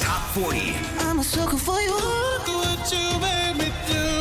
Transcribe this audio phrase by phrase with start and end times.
[0.00, 0.74] Top 40.
[1.00, 1.90] I'm a sucker for you.
[1.90, 4.17] Look what you made me do.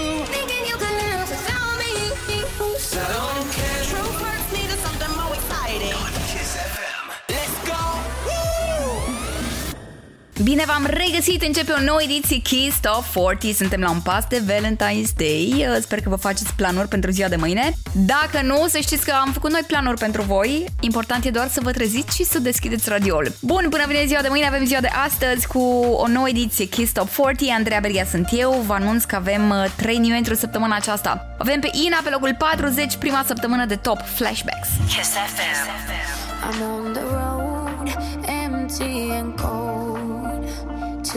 [10.48, 14.42] Bine v-am regăsit, începe o nouă ediție Kiss Top 40 Suntem la un pas de
[14.46, 15.66] Valentine's Day.
[15.70, 17.74] Uh, Sper că vă faceți planuri pentru ziua de mâine.
[17.94, 20.66] Dacă nu, să știți că am făcut noi planuri pentru voi.
[20.80, 23.32] Important e doar să vă treziți și să deschideți radioul.
[23.42, 25.60] Bun, până vine ziua de mâine, avem ziua de astăzi Cu
[25.92, 28.64] o nouă ediție Kiss Top 40 Andreea Berghia sunt eu.
[28.68, 31.36] Vă anunț că avem uh, 3 new entry săptămâna aceasta.
[31.38, 34.68] Avem pe Ina pe locul 40 Prima săptămână de top Flashbacks.
[34.88, 35.98] Kiss FM.
[36.48, 37.88] I'm on the road,
[38.44, 39.87] empty and cold,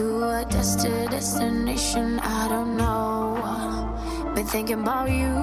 [0.01, 4.33] to a destined destination I don't know.
[4.35, 5.35] Been thinking about you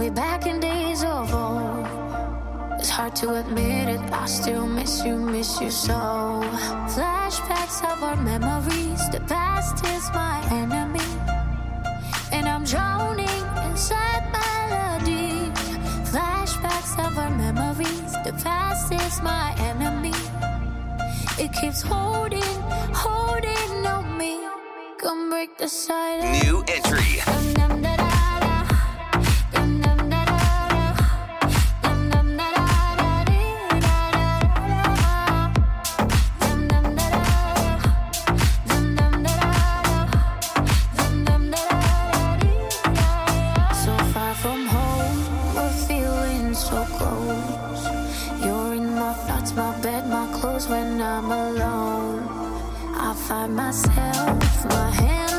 [0.00, 1.86] way back in days of old.
[2.80, 6.00] It's hard to admit it, I still miss you, miss you so.
[6.94, 11.10] Flashbacks of our memories, the past is my enemy,
[12.32, 15.58] and I'm drowning inside melodies.
[16.12, 20.31] Flashbacks of our memories, the past is my enemy.
[21.38, 22.42] It keeps holding,
[22.92, 24.38] holding on me.
[24.98, 26.44] Come break the silence.
[26.44, 27.91] New entry.
[50.72, 52.20] When I'm alone.
[53.06, 55.31] I find myself, my hand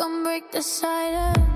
[0.00, 1.49] Come break the silence.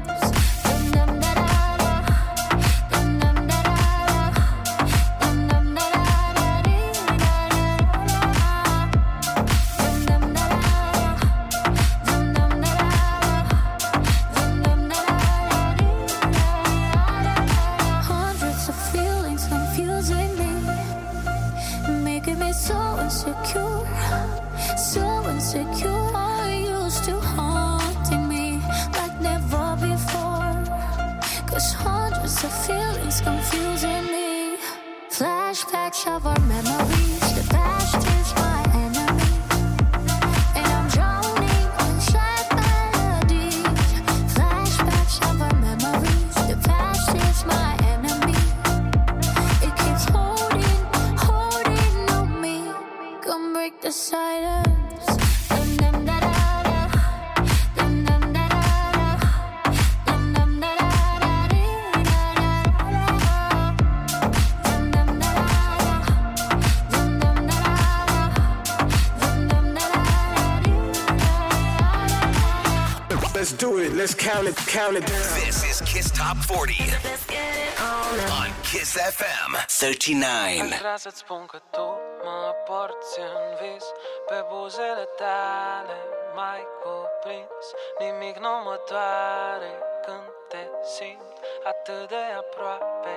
[74.52, 74.66] Count it.
[74.66, 75.40] Count it down.
[75.40, 78.30] This is Kiss Top 40 Let's get it on.
[78.40, 80.28] on Kiss FM 39.
[80.62, 81.86] Aș vrea să-ți spun că tu
[82.24, 83.84] mă porți în vis
[84.28, 85.98] Pe buzele tale
[86.34, 87.64] mai cuprins
[87.98, 89.72] Nimic nu mă doare
[90.04, 90.62] când te
[90.96, 91.34] simt
[91.70, 93.16] atât de aproape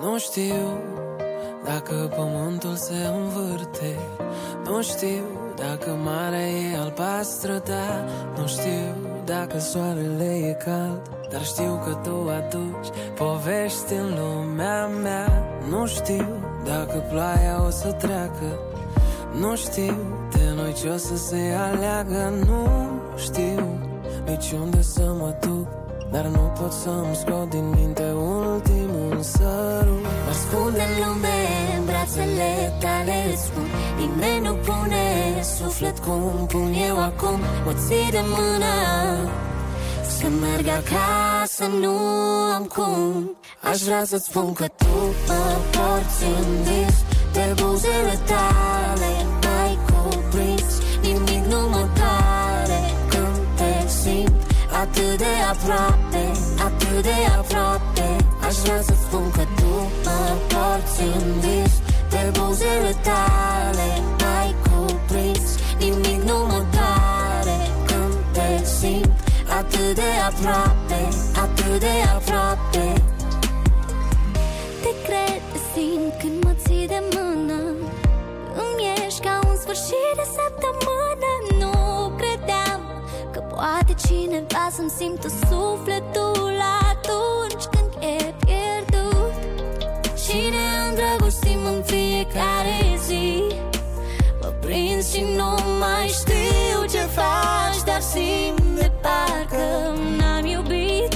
[0.00, 0.64] Nu știu
[1.64, 3.98] dacă pământul se învârte
[4.64, 5.24] Nu știu
[5.56, 8.04] dacă marea e albastră, da
[8.38, 8.94] Nu știu
[9.24, 11.00] dacă soarele e cald.
[11.30, 15.44] Dar știu că tu aduci povești în lumea mea.
[15.68, 16.26] Nu știu
[16.64, 18.58] dacă ploaia o să treacă.
[19.40, 19.96] Nu știu
[20.30, 22.32] de noi ce o să se aleagă.
[22.46, 22.68] Nu
[23.16, 23.84] știu
[24.26, 25.66] nici unde să mă duc
[26.10, 28.83] Dar nu pot să-mi scot din minte ultimul
[29.32, 31.38] sărut Mă ascund în lume,
[31.76, 33.68] în brațele tale îți spun.
[33.98, 35.04] Nimeni nu pune
[35.56, 37.38] suflet cum pun eu acum.
[37.64, 38.74] Mă ții de mână
[40.16, 41.96] Să merg acasă, nu
[42.56, 43.36] am cum.
[43.70, 45.44] Aș vrea să-ți spun că tu mă
[45.74, 46.96] porți în vis
[47.32, 49.12] Pe buzele tale
[49.44, 50.72] mai cuprins
[51.02, 54.40] Nimic nu mă doare când te simt
[54.82, 56.24] Atât de aproape,
[56.66, 59.72] atât de aproape Aș vrea să spun că tu
[60.04, 60.20] mă
[60.52, 61.74] porți în vis
[62.10, 63.88] Pe buzele tale
[64.22, 65.48] mai cuprins
[65.78, 69.14] Nimic nu mă doare când te simt
[69.58, 71.00] atât de aproape,
[71.44, 73.02] atât de aproape.
[74.82, 77.60] Te cred, te simt când mă ții de mână.
[78.62, 81.30] Îmi ești ca un sfârșit de săptămână
[81.60, 81.73] Nu credeam că
[83.54, 86.58] poate cineva să-mi simtă sufletul
[86.90, 89.32] atunci când e pierdut.
[90.22, 93.42] Și ne îndrăgostim în fiecare zi.
[94.40, 99.64] Mă prind și nu mai știu ce faci Dar simt de parcă
[100.18, 101.14] n-am iubit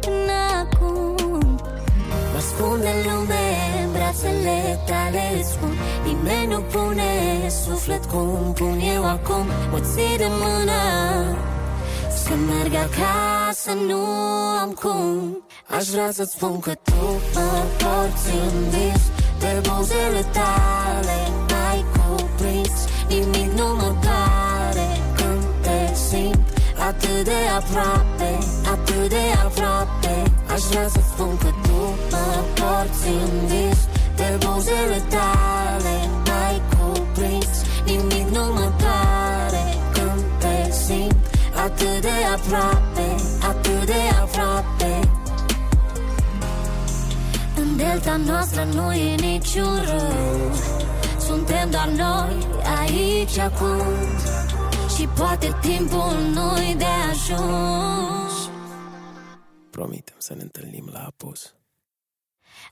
[0.00, 1.58] până acum.
[2.32, 3.46] Mă ascunde în lume
[3.84, 5.72] în brațele tale îți spun
[6.04, 7.10] Nimeni nu pune
[7.64, 9.46] suflet cum pun eu acum.
[9.70, 10.80] Mă ții de mână
[12.26, 14.02] să merg acasă, nu
[14.62, 15.42] am cum.
[15.76, 17.50] Aș vrea să-ți spun că tu mă
[17.80, 19.02] porți în vis
[19.38, 21.18] De buzele tale
[21.70, 22.78] ai cuprins
[23.08, 24.88] Nimic nu mă doare.
[25.18, 26.46] Când te simt
[26.88, 28.30] Atât de aproape,
[28.72, 30.14] atât de aproape
[30.52, 31.80] Aș vrea să-ți spun că tu
[32.10, 32.28] mă
[32.58, 33.80] porți în vis
[34.16, 35.96] De buzele tale
[36.46, 37.54] ai cuprins
[37.86, 38.85] Nimic nu mă doare când te simt
[41.66, 45.10] Atât de aproape, atât de aproape.
[47.56, 50.52] În delta noastră nu e niciun rău.
[51.18, 52.46] Suntem doar noi
[52.78, 53.82] aici acum.
[54.96, 58.50] Și poate timpul nu-i de ajuns.
[59.70, 61.54] Promitem să ne întâlnim la apus.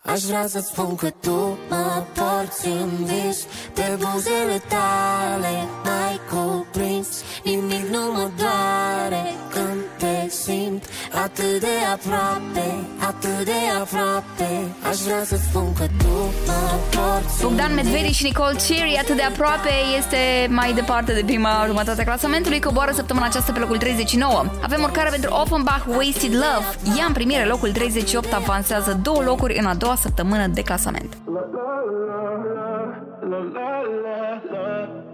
[0.02, 3.46] Aș vrea să-ți spun că tu mă porți în vis.
[3.74, 9.24] De buzele tale mai cuprins Nimic nu mă doare
[9.54, 10.84] când te simt
[11.24, 12.66] Atât de aproape,
[13.08, 14.50] atât de aproape
[14.88, 16.14] Aș vrea să-ți spun că tu
[16.46, 16.60] mă
[16.94, 21.64] porți în Bogdan Medvedi și Nicole Cherry atât de aproape este mai departe de prima
[21.66, 24.44] jumătate a clasamentului coboară săptămâna aceasta pe locul 39.
[24.62, 26.66] Avem urcare pentru Offenbach Wasted Love.
[26.98, 31.16] Ea în primire locul 38 avansează două locuri în a doua săptămână de clasament.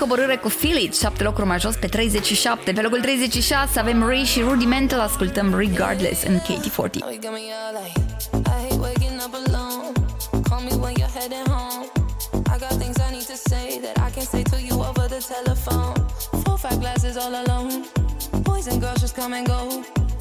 [0.00, 2.72] în coborâre cu Philip, 7 locuri mai jos pe 37.
[2.72, 6.90] Pe locul 36 avem Ray și Rudimental, ascultăm Regardless în KT40.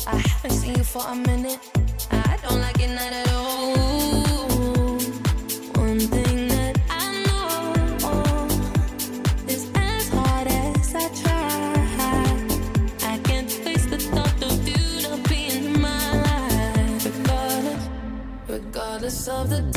[0.07, 1.59] I haven't seen you for a minute.
[2.11, 4.24] I don't like it not at all.
[19.27, 19.74] of the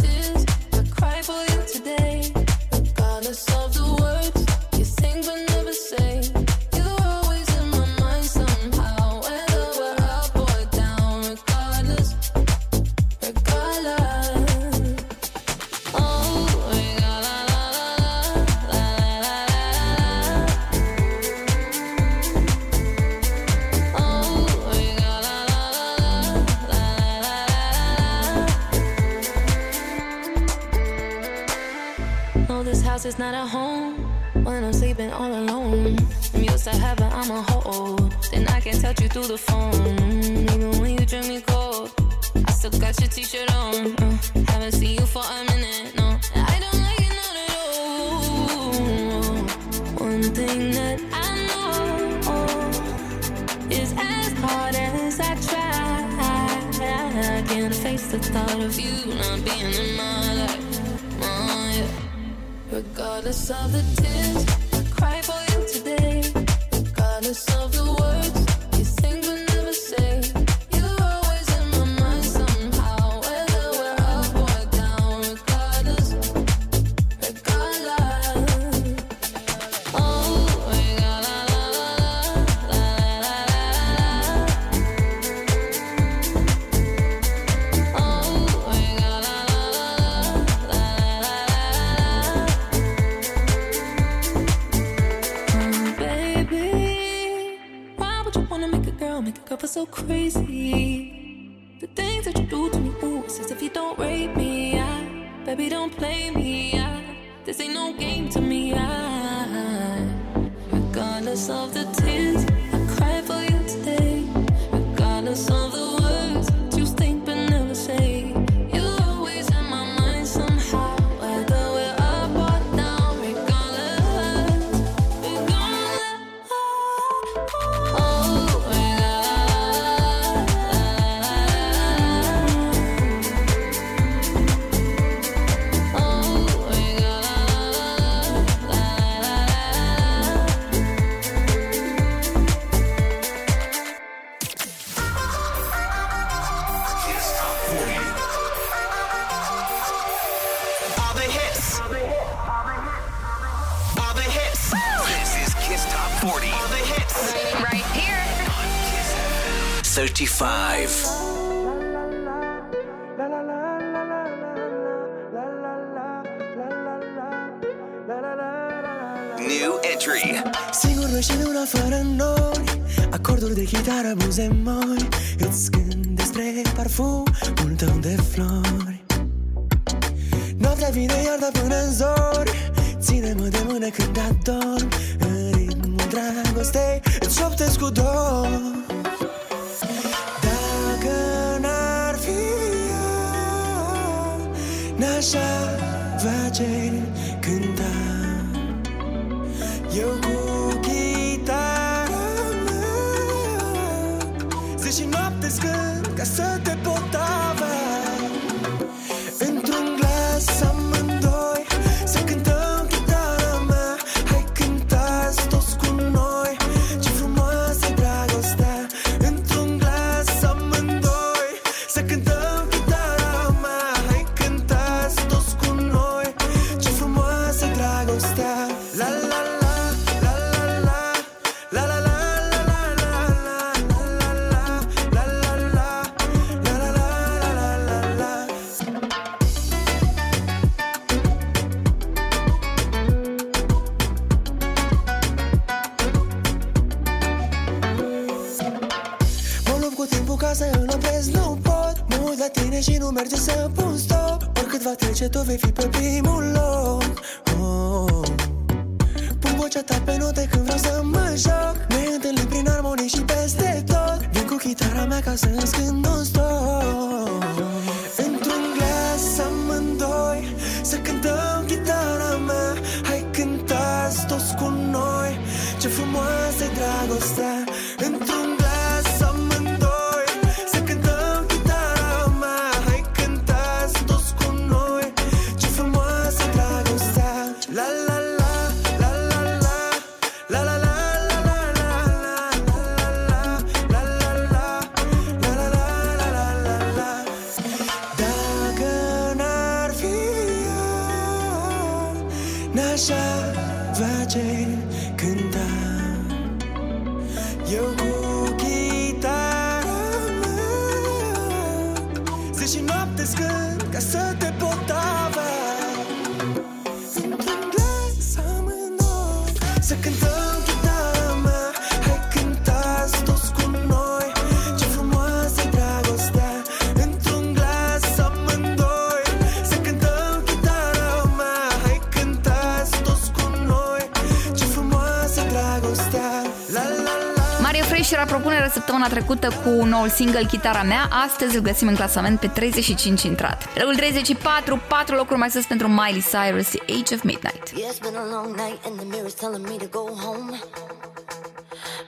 [339.99, 343.79] noul single Chitara mea, astăzi îl găsim în clasament pe 35 intrat.
[343.79, 347.73] Locul 34, 4 locuri mai sus pentru Miley Cyrus, The Age of Midnight.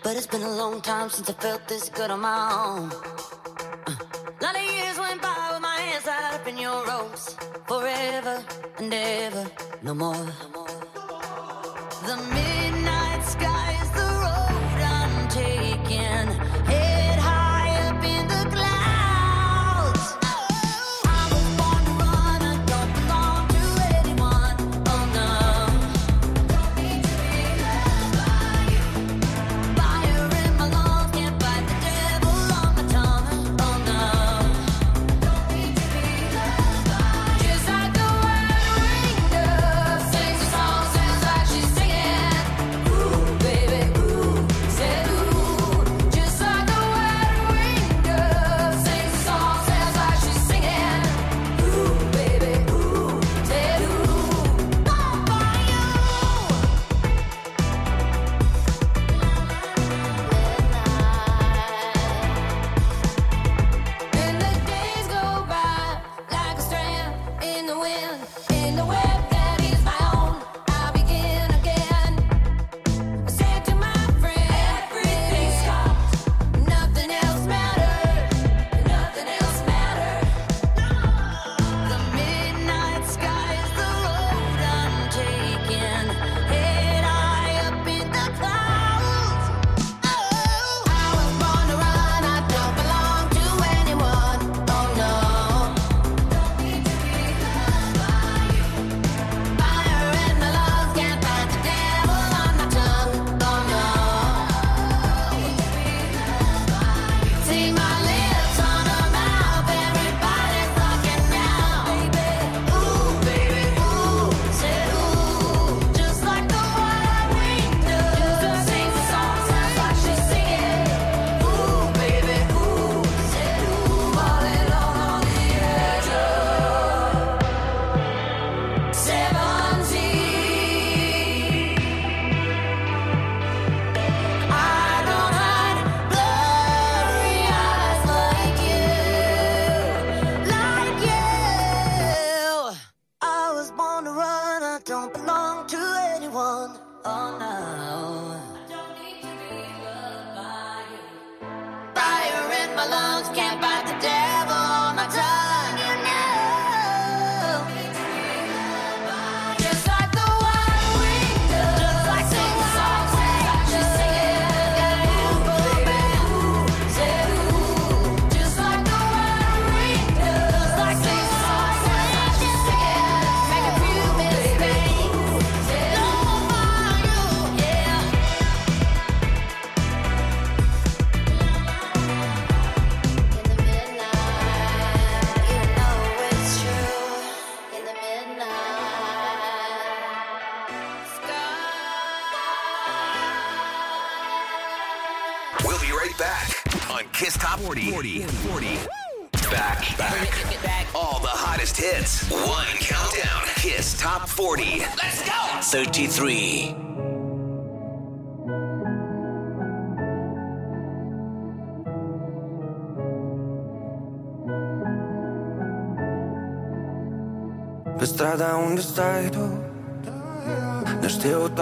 [0.03, 3.10] But it's been a long time since I felt this good on my own.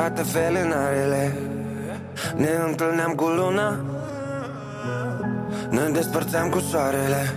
[0.08, 1.36] Toate felinarele.
[2.36, 3.76] Ne întâlneam cu luna
[5.70, 7.34] Ne despărțeam cu soarele.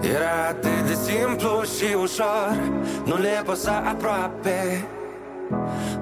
[0.00, 2.56] Era atât de simplu și ușor
[3.04, 4.84] Nu le păsa aproape.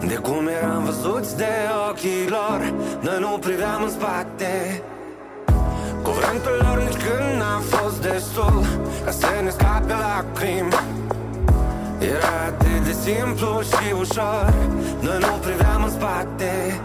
[0.06, 1.52] De cum eram văzuți de
[1.90, 4.82] ochii lor Noi nu priveam în spate.
[6.02, 8.64] Cuvântul lor nici când n-a fost destul
[9.04, 10.72] Ca să ne scape lacrimi
[12.04, 14.54] era atât de simplu și ușor
[15.00, 16.80] Noi nu priveam în spate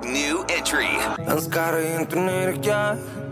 [0.00, 0.98] New entry.
[1.24, 2.20] În scară intru
[2.60, 2.96] chiar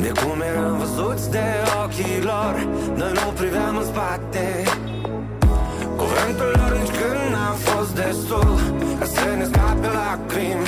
[0.00, 1.44] De cum eram văzuți de
[1.84, 4.64] ochii lor Noi nu priveam în spate
[5.96, 8.58] Cuvântul lor nici când n-a fost destul
[8.98, 10.66] Ca să ne scape lacrimi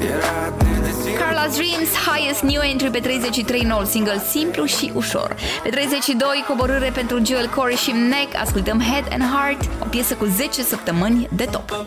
[0.00, 4.92] Era atât de simplu Carla's Dreams, highest new entry pe 33 noul single simplu și
[4.94, 5.36] ușor.
[5.62, 10.24] Pe 32 coborâre pentru Joel Corey și Neck, ascultăm Head and Heart, o piesă cu
[10.24, 11.86] 10 săptămâni de top.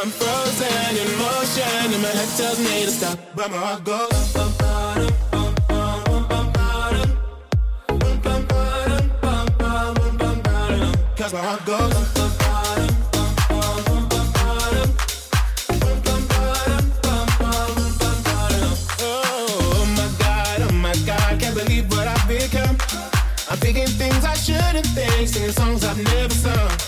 [0.00, 4.32] I'm frozen in motion, and my head tells me to stop, but my heart goes.
[4.32, 8.46] bum, bum, bum, bum, bum, bum, bum, bum, bum,
[9.20, 11.92] bum, bum, bum, bum, bum, Cause my heart goes.
[19.00, 22.76] Oh my god, oh my god, can't believe what I've become.
[23.50, 26.87] I'm thinking things I shouldn't think, singing songs I've never sung.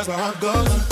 [0.00, 0.89] that's where I'm go.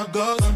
[0.00, 0.49] my God.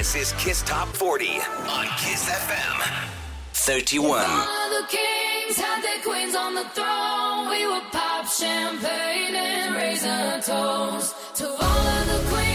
[0.00, 3.10] This is Kiss Top 40 on Kiss FM
[3.52, 4.24] 31.
[4.24, 7.50] All the kings had their queens on the throne.
[7.50, 12.49] We would pop champagne and raise a toast to all of the queens.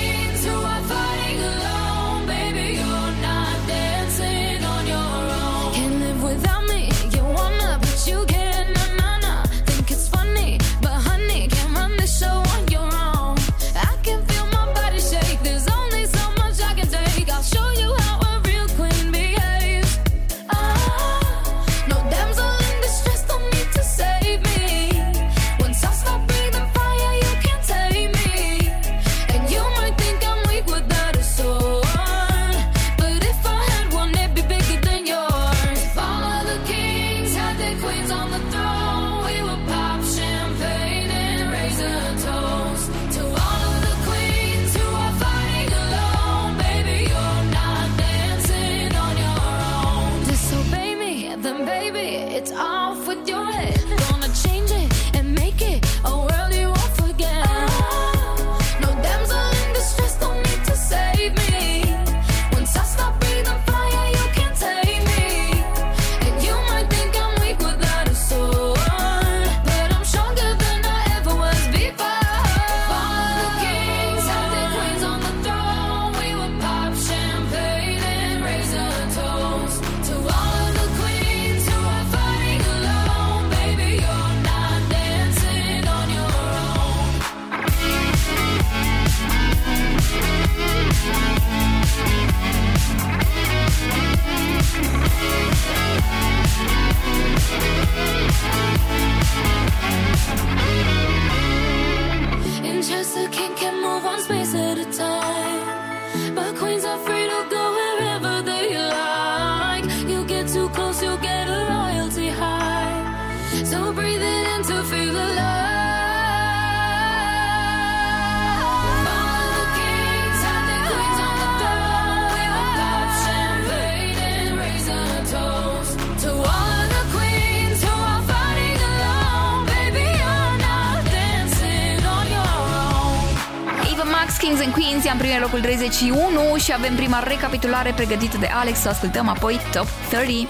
[135.56, 138.86] locul 31 și avem prima recapitulare pregătită de Alex.
[138.86, 140.48] O ascultăm apoi Top 30.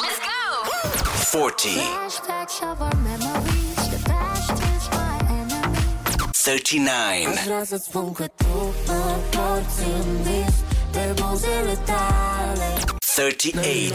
[0.00, 0.30] Let's go!
[1.38, 1.72] 40.
[6.42, 6.92] 39.
[13.14, 13.94] 38.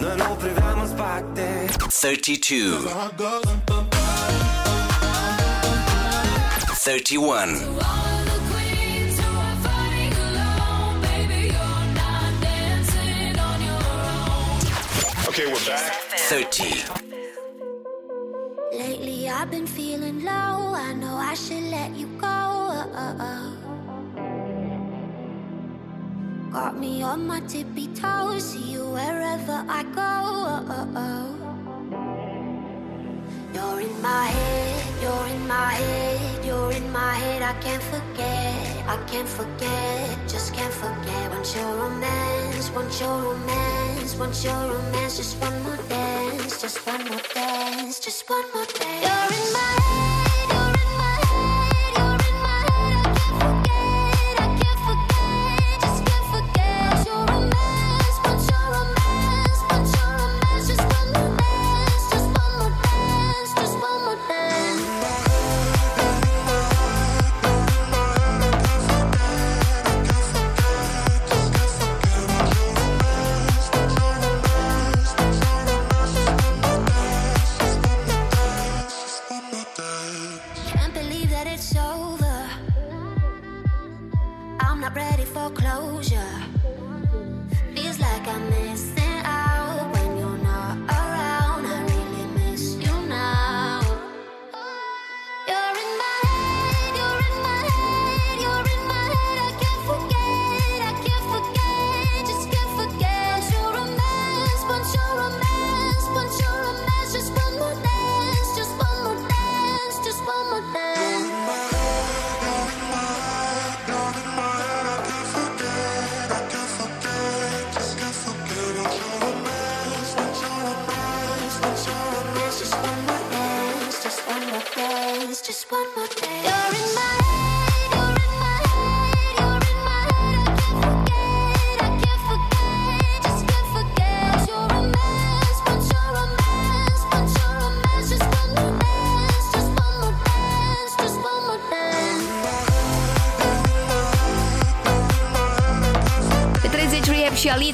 [0.00, 1.66] Noi nu priveam în spate
[2.00, 2.68] 32
[6.82, 7.36] 31
[15.28, 15.92] Okay, we're back.
[16.28, 16.86] 30.
[18.72, 20.74] Lately, I've been feeling low.
[20.74, 22.26] I know I should let you go.
[22.26, 23.60] Uh, uh, uh.
[26.52, 27.79] Got me on my tippy.
[29.80, 29.92] I go.
[30.02, 31.26] Oh, oh, oh.
[33.54, 37.40] You're in my head, you're in my head, you're in my head.
[37.40, 41.30] I can't forget, I can't forget, just can't forget.
[41.30, 45.16] Want your romance, want your romance, want your romance.
[45.16, 49.04] Just one more dance, just one more dance, just one more dance.
[49.06, 49.79] You're in my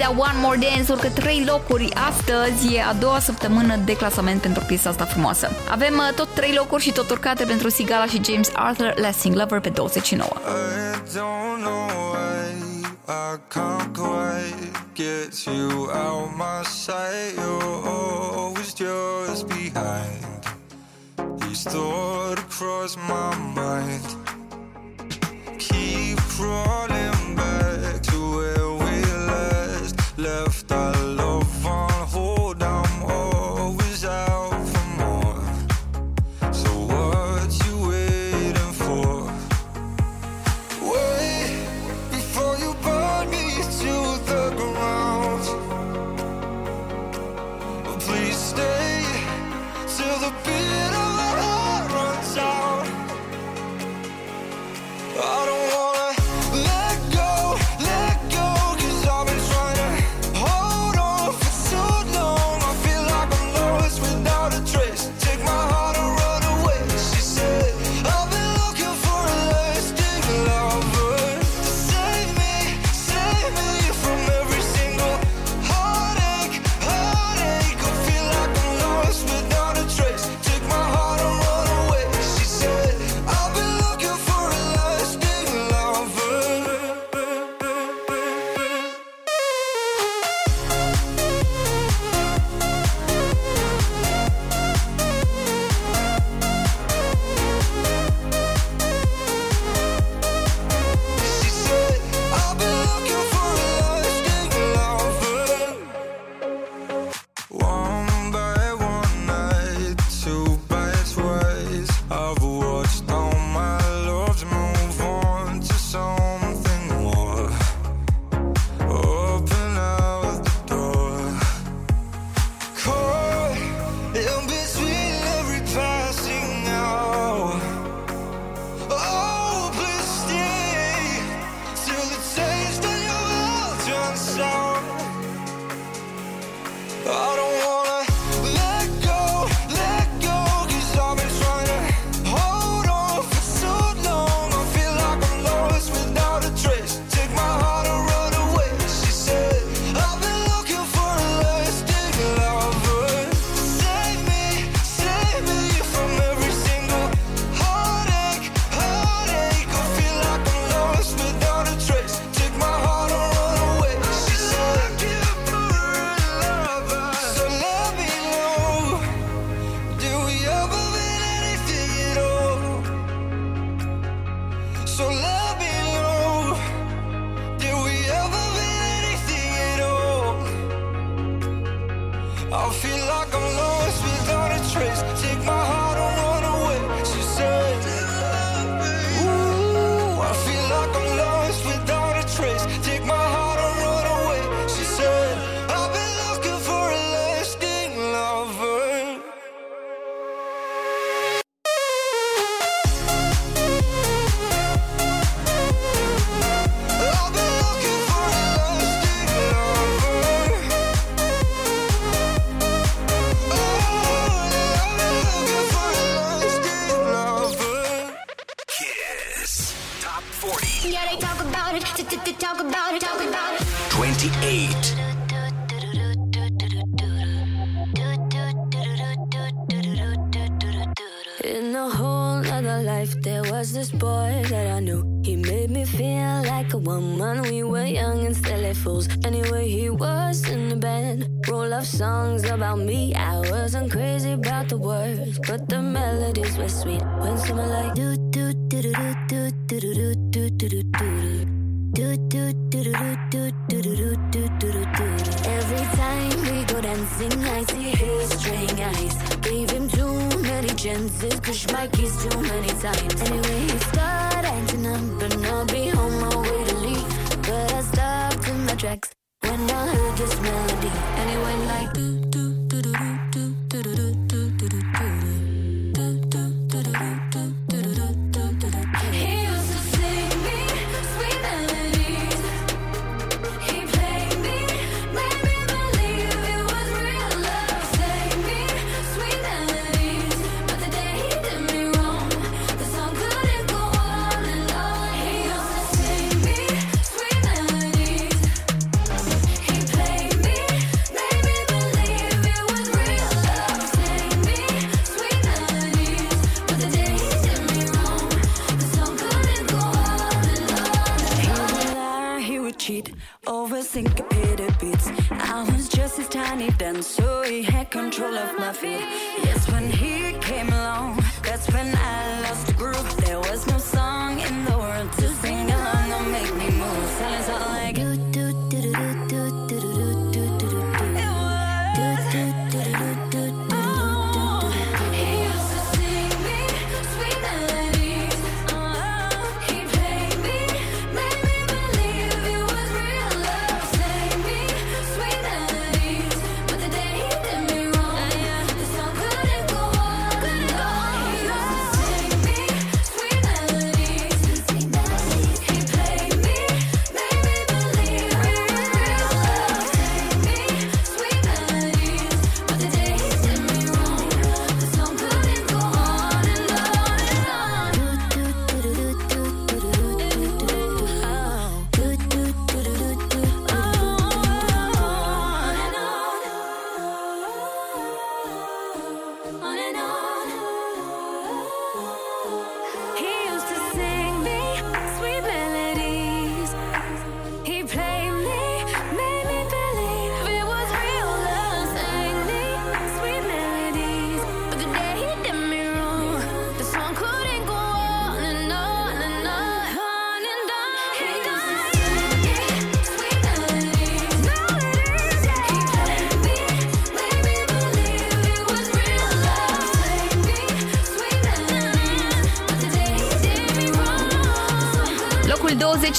[0.07, 4.65] la One More Dance urcă 3 locuri astăzi, e a doua săptămână de clasament pentru
[4.67, 5.51] piesa asta frumoasă.
[5.71, 9.61] Avem uh, tot 3 locuri și tot urcate pentru Sigala și James Arthur, Lasting Lover
[9.61, 10.31] pe 29.
[13.09, 17.26] I can't quite get you out my sight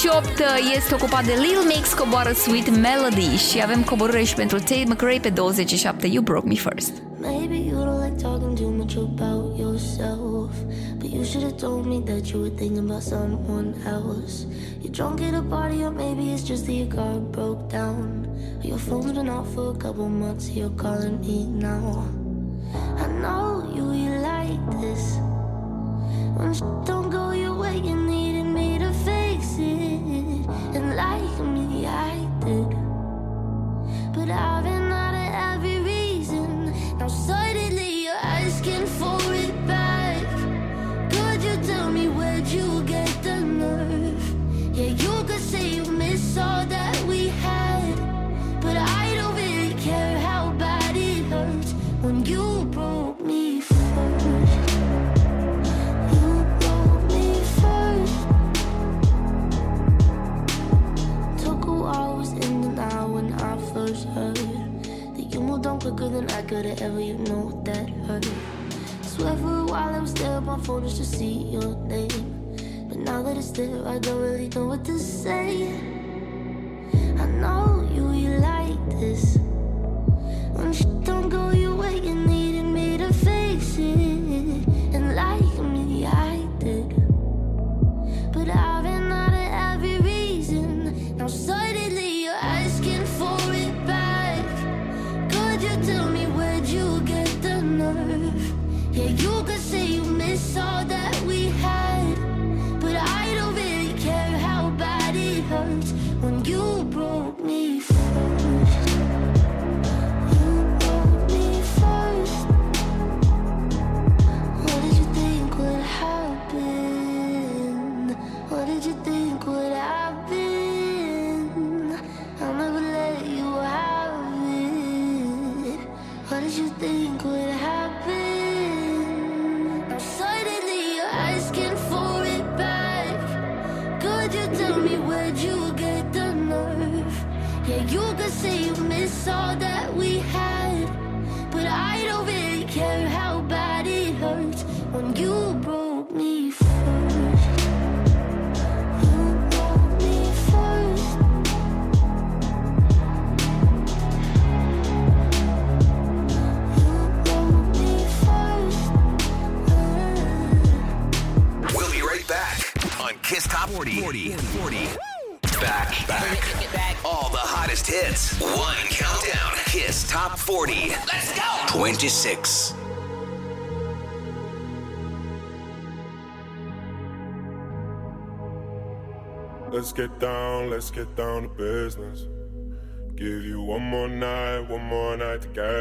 [0.06, 4.58] 8 uh, este ocupat de Lil Mix, coboară Sweet Melody și avem coborâre și pentru
[4.58, 6.94] Tate McRae pe 27 You Broke Me First.
[7.20, 10.52] Maybe you don't like talking too much about yourself
[11.00, 14.46] But you should have told me that you were thinking about someone else.
[14.82, 18.28] You're drunk at a party or maybe it's just that your car broke down.
[18.62, 22.17] Your phone's been off for a couple months, you're calling me now.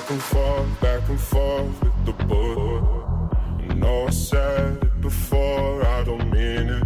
[0.00, 3.36] Back and forth, back and forth with the book.
[3.70, 6.84] I know I said it before, I don't mean it.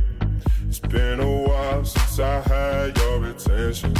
[0.66, 3.94] It's been a while since I had your attention.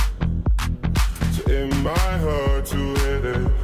[1.31, 3.64] So it might hurt to hit it.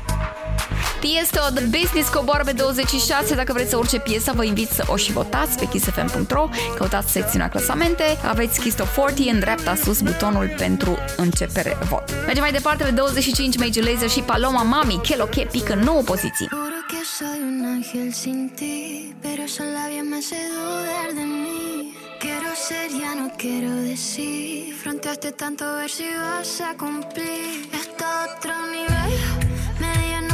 [1.01, 4.95] Tiesto The Business coboară pe 26 Dacă vreți să urce piesa, vă invit să o
[4.95, 10.53] și votați pe kissfm.ro Căutați secțiunea clasamente Aveți Kiss Top 40 în dreapta sus butonul
[10.57, 15.47] pentru începere vot Mergem mai departe pe 25 Major Lazer și Paloma Mami Chelo Che
[15.51, 18.79] pică 9 poziții Juro que soy un ángel sin ti,
[19.21, 21.93] pero esos labios me hace dudar de mí.
[22.23, 24.73] Quiero ser, ya no quiero decir.
[24.83, 27.49] Fronteaste tanto a ver si vas a cumplir.
[27.81, 29.50] Esto a otro nivel.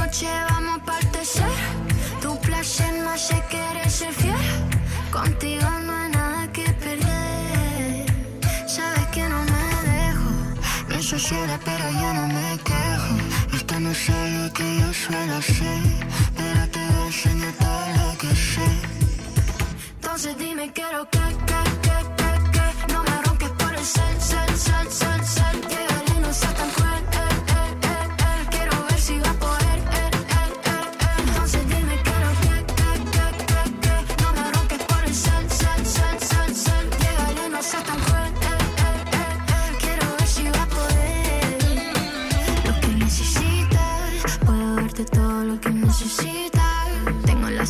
[0.08, 1.51] Medianoche vamos a tercer.
[2.22, 4.36] Tu placer no hace querer ser fiel.
[5.12, 8.05] Contigo no hay nada que perder.
[8.68, 10.30] Sabes que no me dejo.
[10.89, 13.14] No soy ciega, pero yo no me quejo.
[13.53, 15.82] Esto no es lo que yo suelo hacer,
[16.38, 18.68] pero te voy a enseñar todo lo que sé.
[19.95, 24.16] Entonces dime, quiero que, que, que, que, que no me ronques por el cel,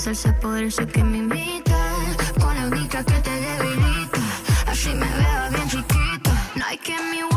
[0.08, 2.16] salsa, por eso que me invitas.
[2.40, 4.20] Con la única que te debilita.
[4.68, 6.32] Así me veo bien chiquita.
[6.56, 7.37] No hay que me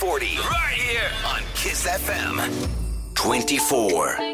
[0.00, 0.38] 40.
[0.38, 2.40] Right here on Kiss FM
[3.14, 4.29] 24.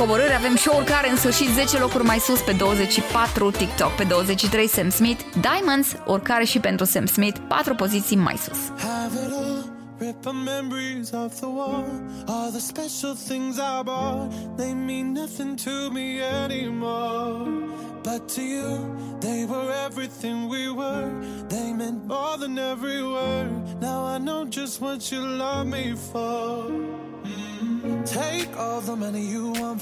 [0.00, 4.68] coborâri, avem show-uri care în sfârșit 10 locuri mai sus pe 24 TikTok, pe 23
[4.68, 8.58] Sam Smith, Diamonds, oricare și pentru Sam Smith, 4 poziții mai sus.
[9.98, 11.84] Rip the memories of the war.
[12.26, 16.06] All the special things I bought, they mean nothing to me
[16.44, 17.48] anymore.
[18.02, 18.70] But to you,
[19.18, 21.10] they were everything we were.
[21.48, 23.50] They meant more than every word.
[23.80, 26.70] Now I know just what you love me for.
[27.24, 28.04] Mm-hmm.
[28.04, 29.39] Take all the money you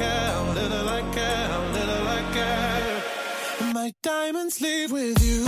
[0.00, 3.02] like little like air, little like air.
[3.72, 5.47] My diamonds leave with you.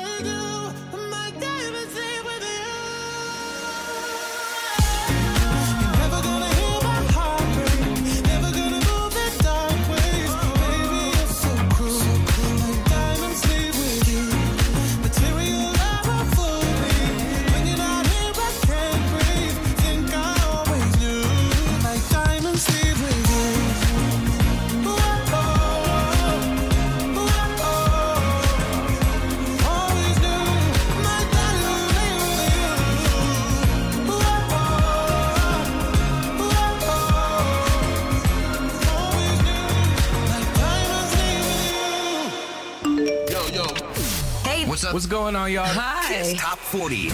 [45.01, 45.65] What's going on, y'all?
[45.65, 46.13] Hi.
[46.13, 47.09] Kiss Top 40,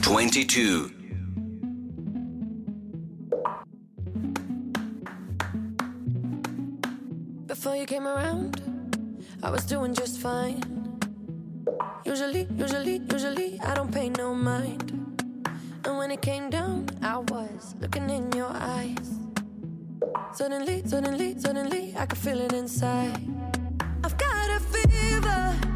[0.00, 0.92] 22.
[7.48, 8.62] Before you came around,
[9.42, 10.62] I was doing just fine.
[12.04, 14.92] Usually, usually, usually, I don't pay no mind.
[15.84, 19.18] And when it came down, I was looking in your eyes.
[20.32, 23.20] Suddenly, suddenly, suddenly, I could feel it inside.
[24.04, 25.75] I've got a fever.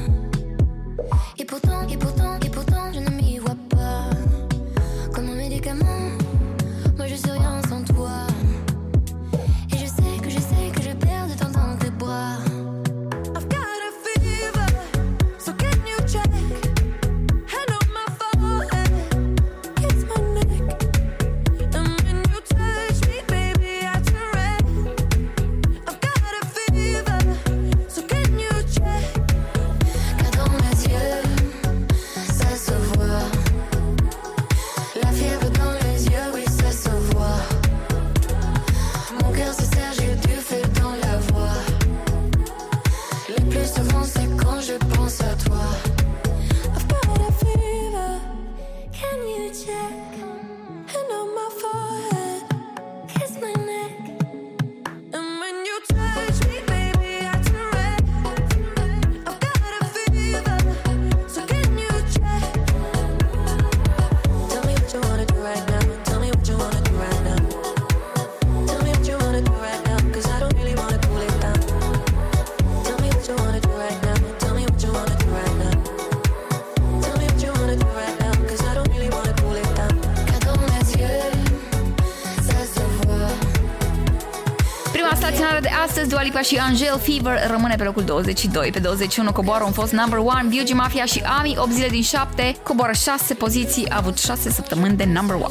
[86.41, 88.69] Și Angel Fever rămâne pe locul 22.
[88.71, 92.55] Pe 21 coboară un fost number 1, Beauty Mafia și Ami, 8 zile din 7,
[92.63, 95.49] coboară 6 poziții, a avut 6 săptămâni de number 1.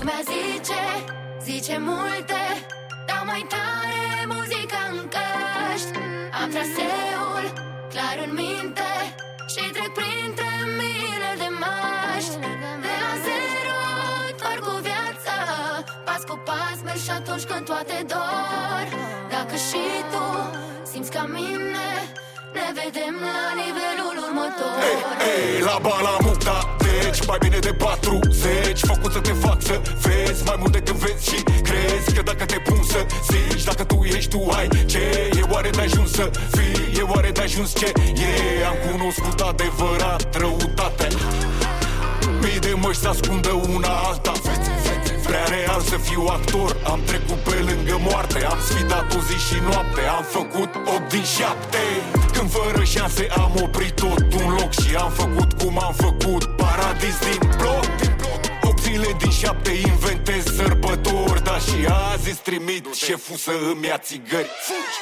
[63.45, 64.99] să îmi ia țigări Fugi!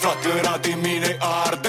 [0.00, 1.59] Flacăra de mine ard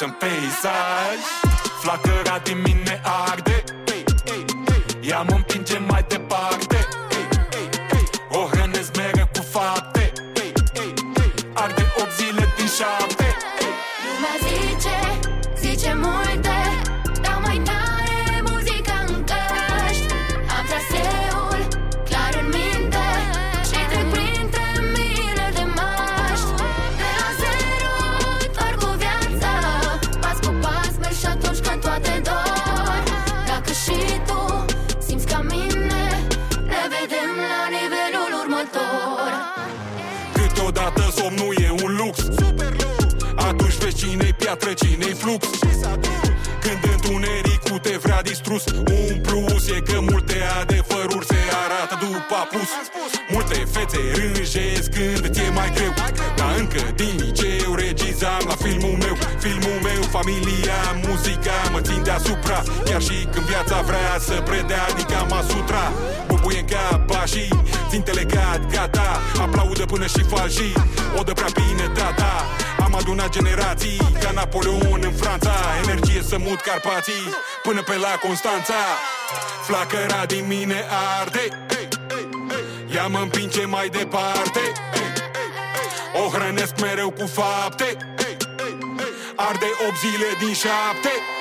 [0.00, 1.18] în peisaj.
[1.80, 2.58] Flacăra din
[48.64, 52.70] vrea distrus Un plus e că multe adevăruri se arată după apus.
[53.28, 55.92] Multe fețe rânjesc când ți-e mai greu.
[56.36, 59.16] Dar încă din liceu regizam la filmul meu.
[59.38, 62.62] Filmul meu, familia, muzica mă țin deasupra.
[62.84, 65.92] Chiar și când viața vrea să predea din Kama Sutra
[66.26, 67.48] Bubuie în cap pașii,
[67.90, 69.20] ținte legat, gata.
[69.40, 70.74] Aplaudă până și falșii,
[71.18, 72.32] o dă prea bine tata.
[72.67, 72.67] Am
[72.98, 75.54] adunat generații ca Napoleon în Franța.
[75.82, 77.24] Energie să mut Carpații
[77.62, 78.82] până pe la Constanța.
[79.66, 80.84] Flacăra din mine
[81.20, 81.66] arde
[82.94, 84.60] Ea mă împinge mai departe
[86.24, 87.96] O hrănesc mereu cu fapte
[89.36, 91.37] Arde 8 zile din 7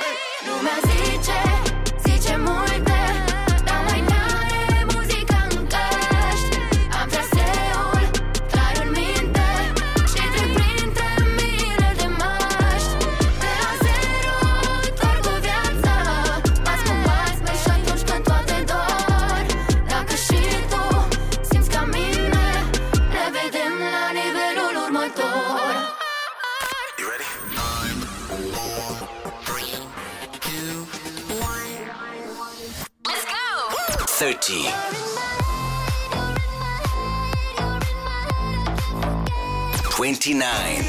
[40.28, 40.84] 29.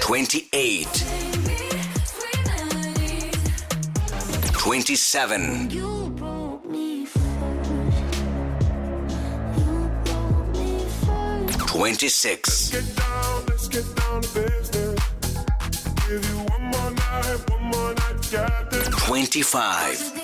[0.00, 0.88] 28.
[4.52, 5.68] 27.
[11.66, 12.72] 26.
[18.90, 20.23] 25.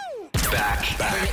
[0.51, 1.31] Back, back.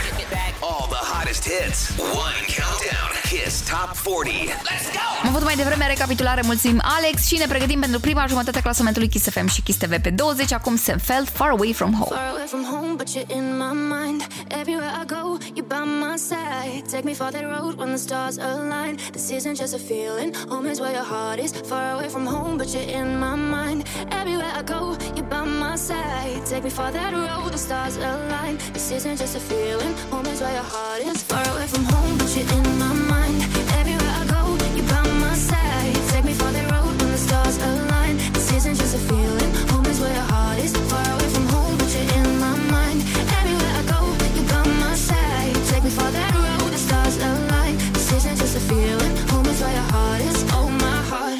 [0.62, 1.98] All the hottest hits.
[1.98, 3.10] One countdown.
[3.28, 4.46] Kiss Top 40.
[4.64, 5.06] Let's go!
[5.22, 9.08] Am avut mai devreme recapitulare, mulțumim Alex și ne pregătim pentru prima jumătate a clasamentului
[9.08, 12.16] Kiss FM și Kiss TV pe 20, acum Sam Feld, Far Away From Home.
[12.16, 14.26] Far away from home, but you're in my mind.
[14.60, 16.82] Everywhere I go, you're by my side.
[16.90, 18.94] Take me for that road when the stars align.
[19.12, 21.52] This isn't just a feeling, home is where your heart is.
[21.70, 23.80] Far away from home, but you're in my mind.
[24.20, 24.80] Everywhere I go,
[25.16, 26.40] you're by my side.
[26.50, 28.54] Take me for that road, the stars align.
[28.72, 31.22] This isn't just a feeling, home is where your heart is.
[31.22, 33.40] Far away from home, but you're in my mind.
[33.80, 34.42] Everywhere I go,
[34.76, 35.94] you're by my side.
[36.10, 38.16] Take me for that road when the stars align.
[38.34, 40.76] This isn't just a feeling, home is where your heart is.
[40.92, 43.00] Far away from home, but you're in my mind.
[43.38, 44.00] Everywhere I go,
[44.36, 45.54] you're by my side.
[45.70, 47.78] Take me for that road, the stars align.
[47.94, 50.38] This isn't just a feeling, home is where your heart is.
[50.52, 51.38] Oh, my heart.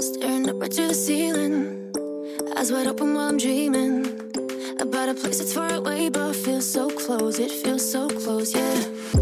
[0.00, 1.92] Staring up right to the ceiling,
[2.56, 4.21] eyes wide open while I'm dreaming
[4.80, 7.38] about a place that's far away but feels so close.
[7.38, 9.21] It feels so close, yeah.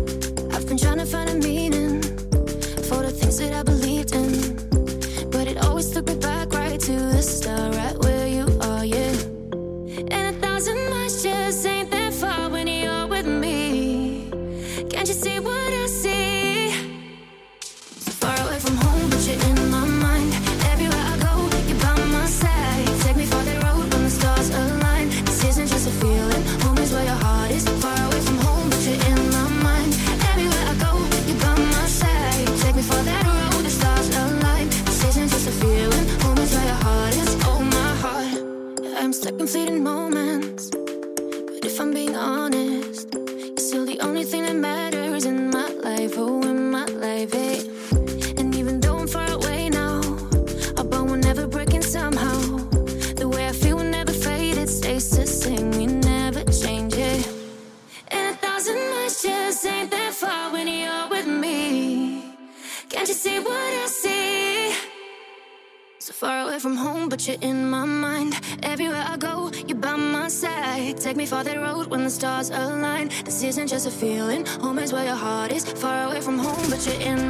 [73.71, 74.45] just a feeling.
[74.63, 75.65] Home is where your heart is.
[75.65, 77.30] Far away from home, but you're in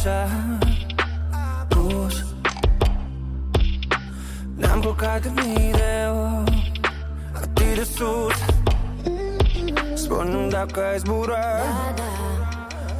[0.00, 0.28] așa
[1.68, 2.24] pus
[4.56, 6.80] Ne-am culcat de mii de ori
[7.34, 8.38] Atât de sus.
[9.94, 12.02] Spune-mi dacă ai zburat da, da.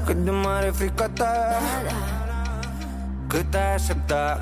[0.04, 1.32] Cât de mare frica ta.
[1.84, 1.92] Da,
[3.26, 4.38] cât ai aștepta?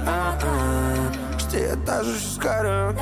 [1.36, 2.94] Știi etajul și scară.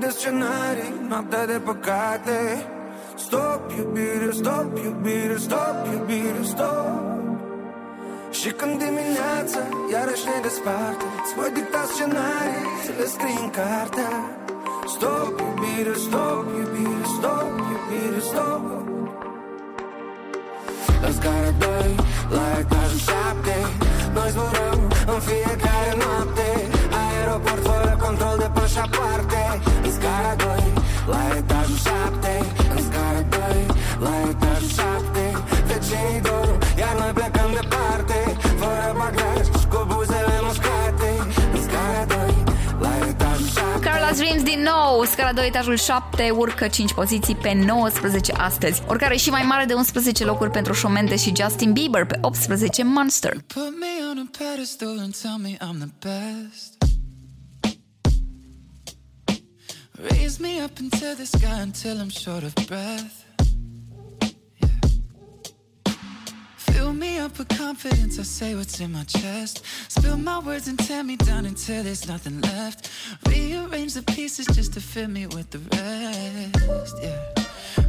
[0.00, 2.38] de scenarii, noaptea de păcate.
[3.16, 7.10] Stop iubire, stop iubire, stop iubire, stop.
[8.30, 14.12] Și când dimineața iarăși ne desparte Îți voi dicta scenarii, să le scrii în cartea
[14.94, 18.64] Stop iubire, stop iubire, stop iubire, stop.
[21.02, 21.94] La scara 2,
[22.36, 23.56] la etajul 7
[24.16, 24.80] Noi zburăm
[25.12, 26.48] în fiecare noapte.
[27.00, 29.42] Aeroport fără control de pașapoarte.
[31.12, 32.32] La etajul 7
[32.74, 33.66] În scară 2
[34.04, 35.22] La etajul 7
[35.68, 38.18] Vecinii dorm Iar noi plecăm departe
[38.60, 41.10] Fără bagaj Și cu buzele muscate
[41.54, 42.34] În scară 2
[42.84, 45.04] La etajul 7 Carla's Dreams din nou.
[45.04, 48.82] Scara 2, etajul 7 Urcă 5 poziții pe 19 astăzi.
[48.86, 53.32] Oricare și mai mare de 11 locuri pentru Șomente și Justin Bieber Pe 18 Monster.
[53.32, 56.89] You put me on a pedestal and tell me I'm the best.
[60.02, 63.26] Raise me up into the sky until I'm short of breath.
[64.62, 64.68] Yeah.
[66.56, 69.62] Fill me up with confidence, I say what's in my chest.
[69.88, 72.90] Spill my words and tear me down until there's nothing left.
[73.26, 76.96] Rearrange the pieces just to fill me with the rest.
[77.02, 77.20] Yeah.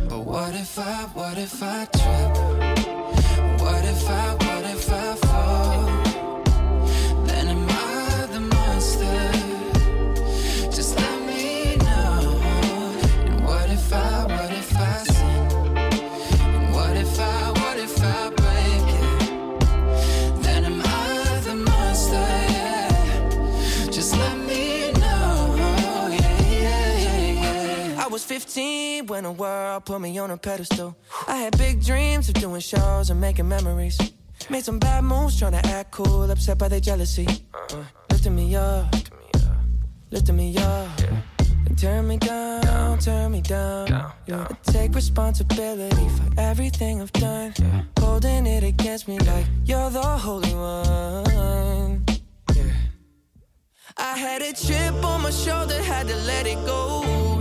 [0.10, 3.62] But what if I, what if I trip?
[3.62, 5.91] What if I, what if I fall?
[28.22, 30.96] Was 15 when the world put me on a pedestal.
[31.28, 33.98] I had big dreams of doing shows and making memories.
[34.50, 37.28] Made some bad moves trying to act cool, upset by their jealousy.
[37.54, 38.94] Uh, lifting me up,
[40.12, 40.88] lifting me up.
[41.66, 43.88] And turn me down, turn me down.
[44.28, 44.48] Yeah.
[44.50, 47.54] I take responsibility for everything I've done.
[48.00, 52.06] Holding it against me like you're the holy one.
[52.56, 52.64] Yeah.
[53.98, 57.41] I had a chip on my shoulder, had to let it go.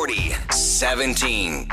[0.00, 0.34] 40.
[0.50, 1.68] 17.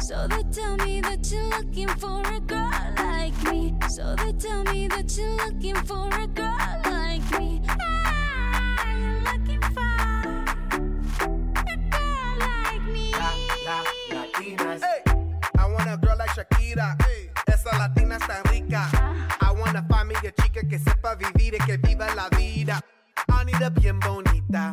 [0.00, 3.72] So they tell me that you're looking for a girl like me.
[3.88, 7.62] So they tell me that you're looking for a girl like me.
[7.68, 9.94] Ah, you're looking for
[11.70, 13.12] a girl like me.
[13.12, 13.30] La,
[13.68, 15.02] la, Hey,
[15.56, 16.96] I want a girl like Shakira.
[17.46, 18.90] Esa latina está rica.
[19.40, 22.80] I wanna find me a chica que sepa vivir y que viva la vida.
[23.28, 24.72] I need a bien bonita,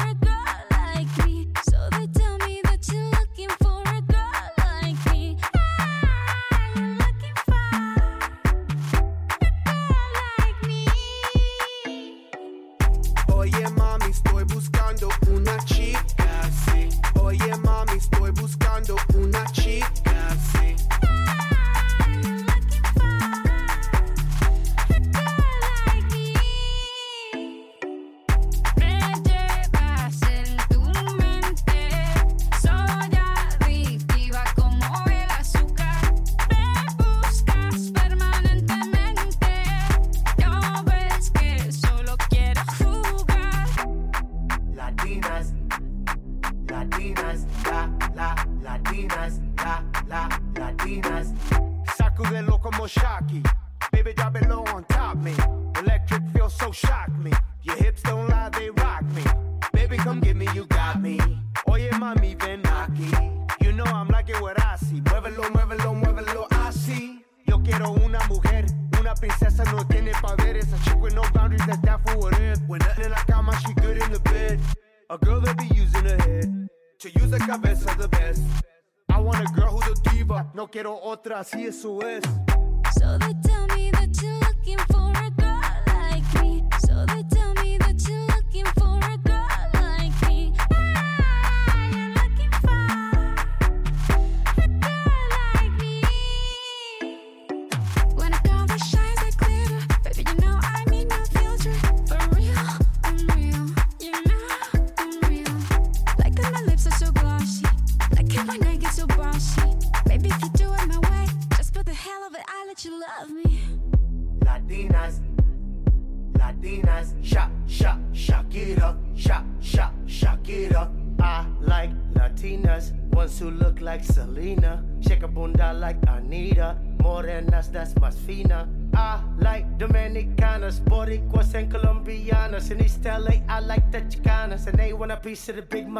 [18.81, 20.00] quando una cheat.
[53.91, 55.33] Baby, drop it low on top me.
[55.79, 57.31] Electric feels so shock me.
[57.61, 59.23] Your hips don't lie, they rock me.
[59.73, 61.19] Baby, come get me, you got me.
[61.67, 63.11] Oye, mami, ven aquí.
[63.61, 65.01] You know I'm like it what I see.
[65.01, 67.23] Muévelo, muévelo, muévelo así.
[67.45, 68.65] Yo quiero una mujer,
[68.99, 70.73] una princesa no tiene poderes.
[70.73, 72.59] A chick with no boundaries, that's down for what is.
[72.67, 74.59] When nothing in la cama, she good in the bed.
[75.09, 76.69] A girl that be using her head
[76.99, 78.41] to use the cabeza the best.
[79.09, 80.49] I want a girl who's a diva.
[80.55, 82.23] No quiero otra, así eso es.
[82.93, 83.50] So that.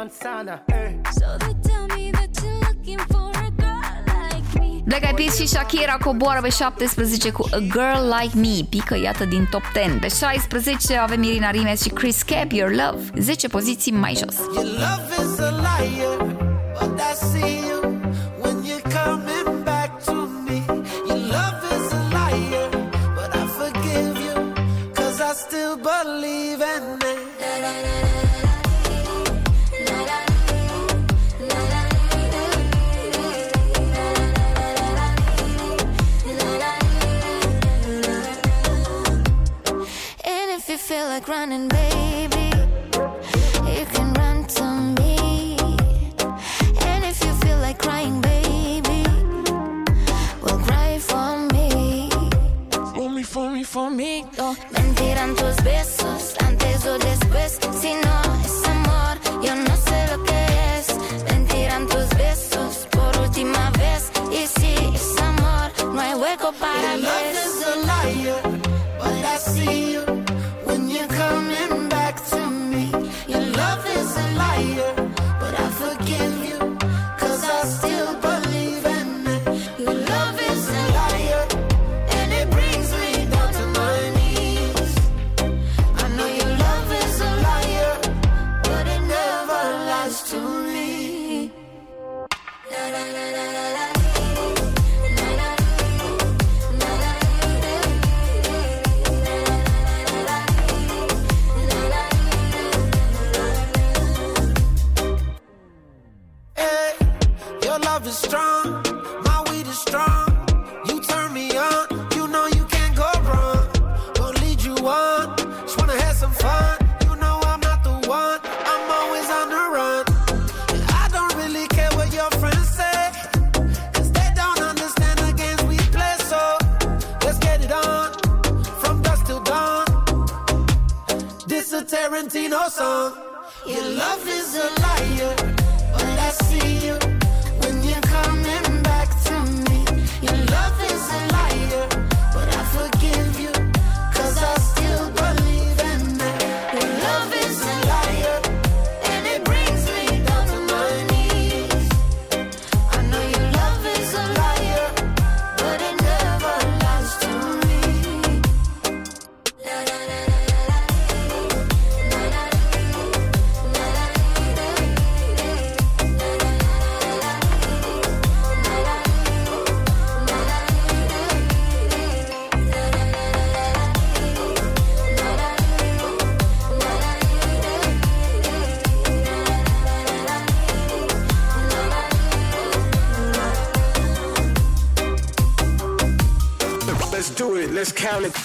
[0.02, 0.62] manzana.
[0.66, 0.94] Eh.
[4.84, 9.24] Black Eyed Peas și Shakira coboară pe 17 cu A Girl Like Me, pică iată
[9.24, 9.98] din top 10.
[10.00, 14.36] Pe 16 avem Irina Rimes și Chris Cap, Your Love, 10 poziții mai jos.
[14.54, 16.31] Your love is a liar.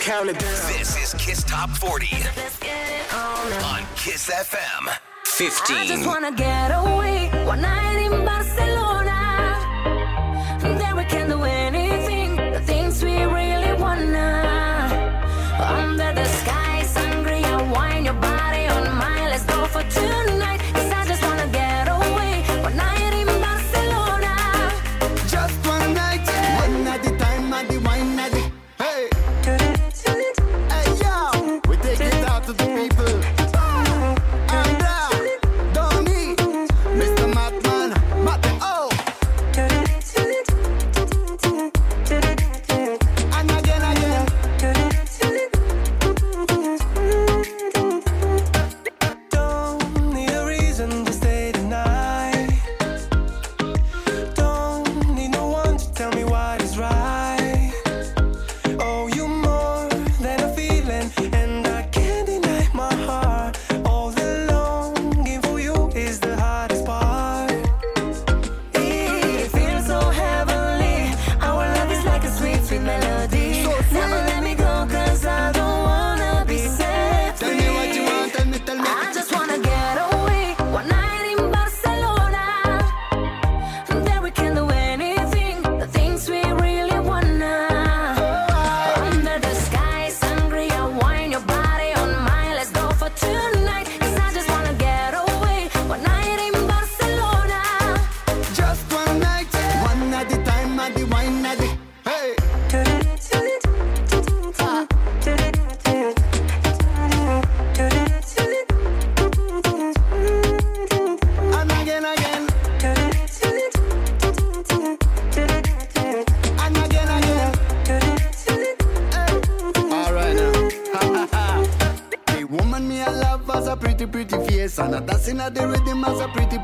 [0.08, 0.54] count it down.
[0.72, 2.06] This is Kiss Top 40
[3.62, 4.88] on Kiss FM.
[5.26, 5.76] 15.
[5.76, 7.97] I just wanna get away one night.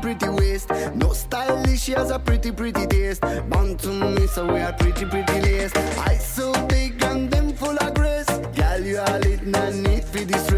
[0.04, 0.70] Pretty, waist.
[0.94, 3.22] No stylish, she has a pretty, pretty taste.
[3.48, 5.78] Bound to me, so we are pretty, pretty laced.
[6.06, 8.28] Eyes so big and them full of grace.
[8.54, 10.53] Girl, you are lit, no need for distress.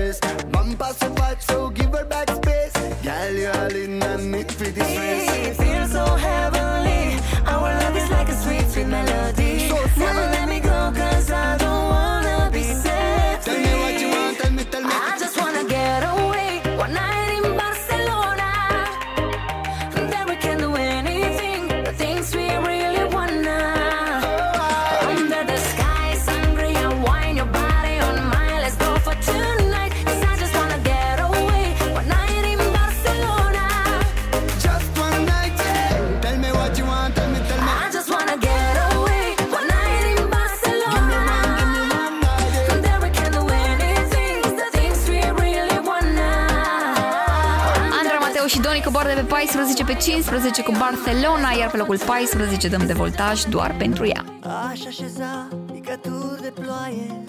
[49.06, 52.86] Și Doni coboară de pe 14 pe 15 cu Barcelona, iar pe locul 14 dăm
[52.86, 54.24] de voltaj doar pentru ea.
[54.70, 57.24] Aș așeza picături de ploaie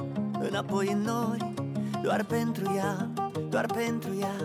[0.50, 1.54] Înapoi în nori
[2.02, 3.10] Doar pentru ea,
[3.50, 4.36] doar pentru ea.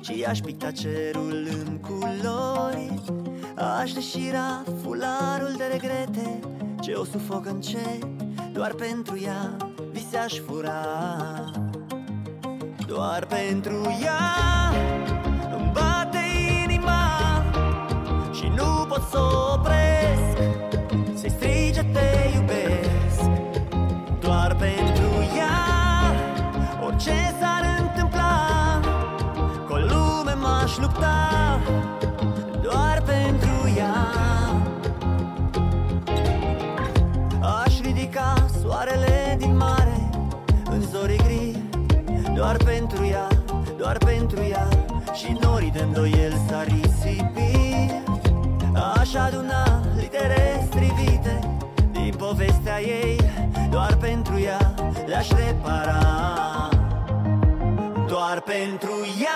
[0.00, 3.00] Și aș picta cerul în culori
[3.80, 6.40] Aș deșira fularul de regrete.
[6.80, 8.04] Ce o sufoc încet
[8.52, 9.56] Doar pentru ea
[9.92, 10.84] vise aș fura.
[12.86, 15.21] Doar pentru ea
[18.92, 20.36] pot să o opresc
[21.14, 23.20] să-i strige te iubesc.
[24.20, 25.60] Doar pentru ea
[26.86, 28.80] Orice s-ar întâmpla
[29.66, 31.60] Cu o lume m-aș lupta
[32.62, 33.94] Doar pentru ea.
[37.64, 40.10] Aș ridica soarele din mare
[40.70, 41.56] În zori gri
[42.34, 43.28] Doar pentru ea,
[43.76, 44.68] doar pentru ea.
[45.14, 47.31] Și norii de îndoiel s-ar risipi
[49.14, 51.38] Aș aduna litere strivite
[51.92, 53.20] Din povestea ei
[53.70, 54.74] Doar pentru ea
[55.06, 55.98] le-aș repara.
[58.06, 59.31] Doar pentru ea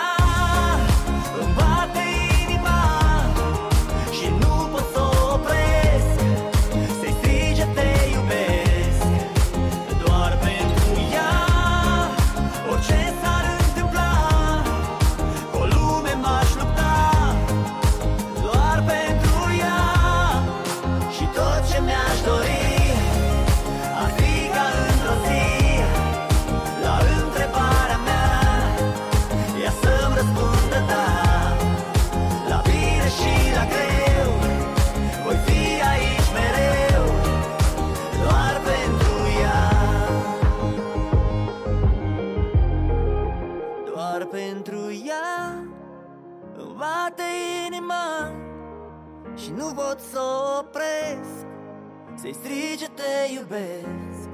[52.39, 54.29] strige te iubesc.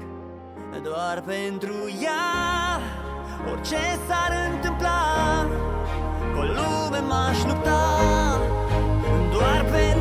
[0.83, 2.79] Doar pentru ea
[3.51, 5.01] Orice s-ar întâmpla
[6.33, 7.81] Cu o lume m-aș lupta.
[9.31, 9.92] Doar pentru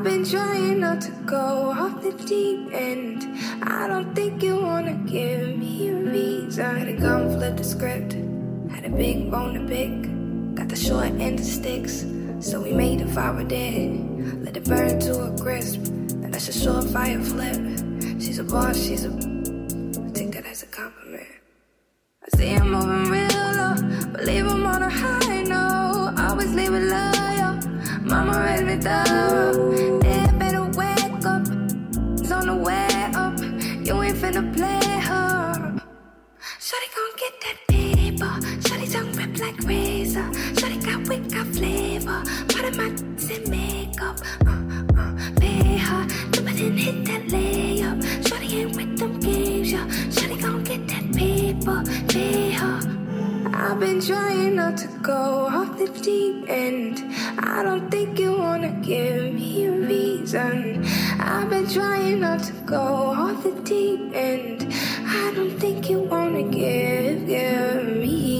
[0.00, 3.22] I've been trying not to go off the deep end.
[3.62, 6.78] I don't think you wanna give me a reason.
[6.78, 8.14] Had a gun, flip the script.
[8.72, 10.54] Had a big bone to pick.
[10.54, 12.06] Got the short end of sticks.
[12.40, 14.42] So we made a fire dead.
[14.42, 15.84] Let it burn to a crisp.
[15.84, 17.60] And that's a short fire flip.
[18.18, 19.29] She's a boss, she's a.
[41.10, 42.22] Shawty got flavor.
[42.48, 42.86] Part of my
[43.34, 44.16] in makeup.
[44.46, 46.06] Uh, uh, pay her.
[46.30, 48.00] Jump and hit that layup.
[48.22, 49.86] Shawty ain't with them games, yeah.
[50.14, 51.82] Shawty gon' get that paper.
[52.08, 52.80] Pay her.
[53.52, 57.02] I've been trying not to go off the deep end.
[57.40, 60.84] I don't think you wanna give me a reason.
[61.18, 64.72] I've been trying not to go off the deep end.
[65.06, 68.39] I don't think you wanna give, give me.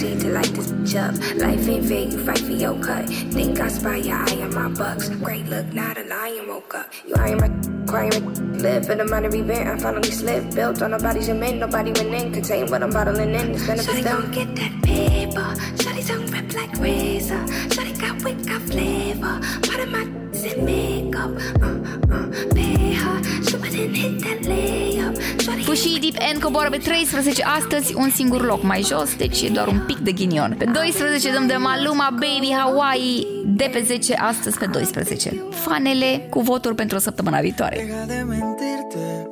[0.00, 1.14] proceed to light this bitch up.
[1.36, 3.06] Life ain't fair, you fight for your cut.
[3.08, 5.08] Think I spy your eye on my bucks.
[5.08, 6.90] Great look, not a lion woke up.
[7.06, 7.50] You eyeing my
[7.86, 9.68] crying live in a minor event.
[9.68, 10.54] I finally slipped.
[10.54, 12.32] Built on nobody's cement, nobody went in.
[12.32, 13.50] Contain what I'm bottling in.
[13.50, 14.22] It's benefits Shawty them.
[14.22, 15.48] gon' get that paper.
[15.82, 17.44] Shawty tongue rip like razor.
[17.68, 19.40] Shawty got wit, got flavor.
[19.68, 21.30] Part of my in makeup.
[21.62, 23.16] Uh, uh, pay her.
[23.48, 25.14] Shoot it and hit that layup.
[25.40, 29.48] Shawty Fușii Deep End coboară pe 13 astăzi, un singur loc mai jos, deci e
[29.48, 30.54] doar un pic de ghinion.
[30.58, 35.42] Pe 12 dăm de Maluma Baby Hawaii, de pe 10 astăzi pe 12.
[35.50, 37.76] Fanele cu voturi pentru o săptămână viitoare.
[37.86, 39.28] Deja de mentirte.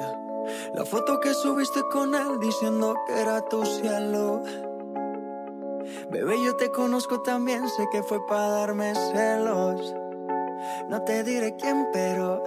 [0.00, 0.14] Yeah.
[0.74, 4.42] La foto que subiste con él diciendo que era tu cielo.
[6.10, 9.94] Bebé, yo te conozco también, sé que fue para darme celos.
[10.88, 12.42] No te diré quién, pero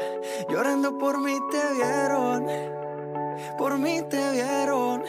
[0.49, 2.47] llorando por mí te vieron.
[3.57, 5.03] Por mí te vieron.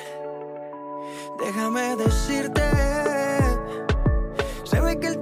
[1.39, 2.63] Déjame decirte.
[4.65, 5.19] Se ve que él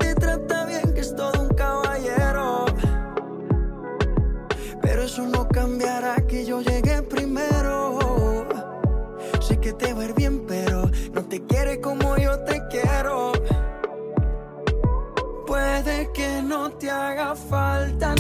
[16.91, 18.20] haga falta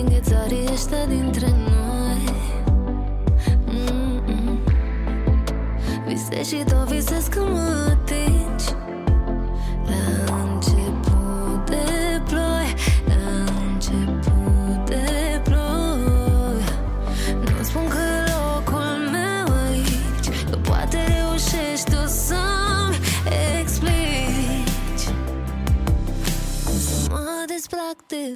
[0.00, 2.24] Înghețarii ăștia dintre noi
[3.66, 4.58] Mm-mm.
[6.44, 7.95] Și tot visez că mă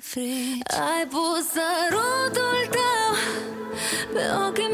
[0.02, 0.74] frici.
[0.92, 3.12] Ai pus sărutul tău
[4.12, 4.69] pe ochii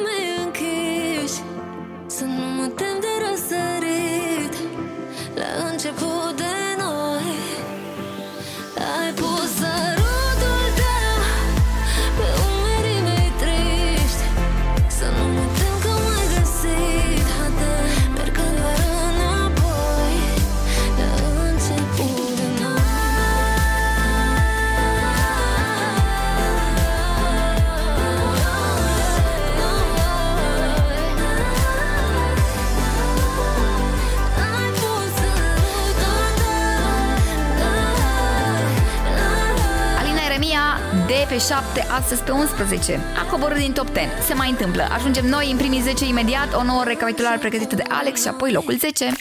[41.36, 43.00] pe 7, astăzi pe 11.
[43.18, 44.08] A coborât din top 10.
[44.26, 44.88] Se mai întâmplă.
[44.92, 48.76] Ajungem noi în primii 10 imediat, o nouă recapitulare pregătită de Alex și apoi locul
[48.76, 49.04] 10.
[49.04, 49.16] Let's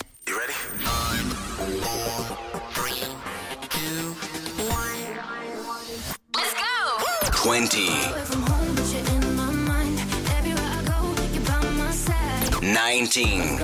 [6.61, 6.73] go!
[7.43, 7.79] 20
[12.61, 13.63] 19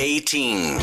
[0.00, 0.82] 18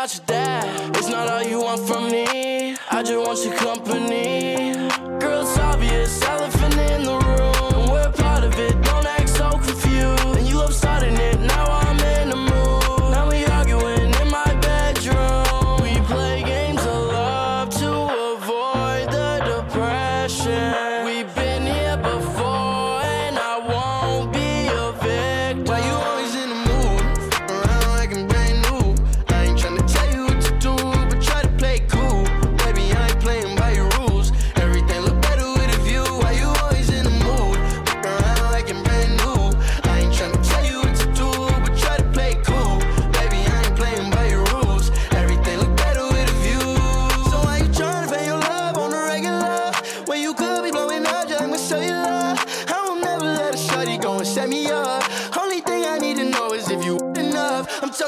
[0.00, 0.96] not your dad.
[0.96, 2.74] It's not all you want from me.
[2.90, 4.29] I just want your company.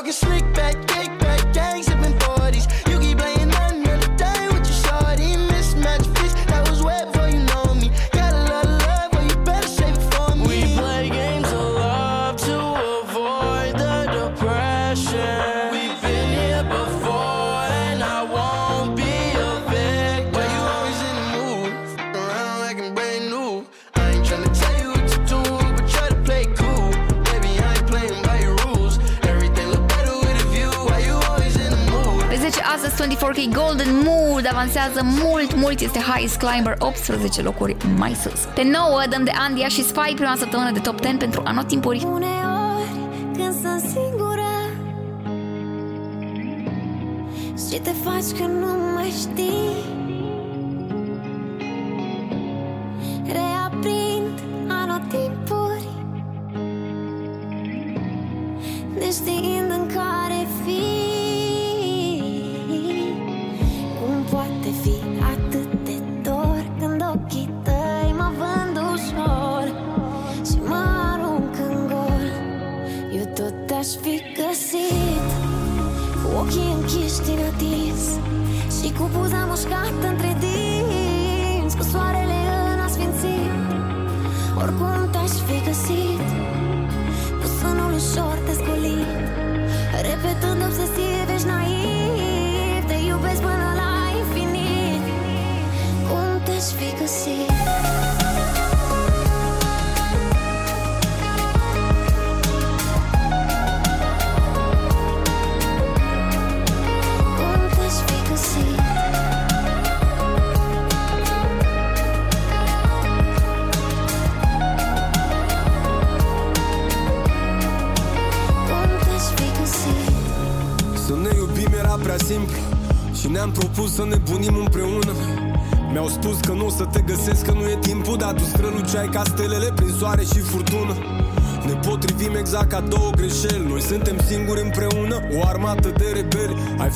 [0.02, 0.91] talking slick back.
[33.32, 38.40] Turkey Golden Mood avansează mult, mult, este Highest Climber 18 locuri mai sus.
[38.54, 42.04] Pe 9 dăm de Andia și Spy prima săptămână de top 10 pentru anotimpuri.
[42.04, 42.88] Uneori
[43.36, 44.52] când sunt singură
[47.68, 49.91] Și te faci că nu mai știi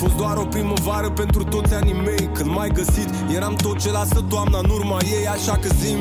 [0.07, 2.29] fost doar o primăvară pentru toți anii mei.
[2.33, 5.99] Când mai găsit, eram tot ce lasă toamna în urma ei Așa că zim.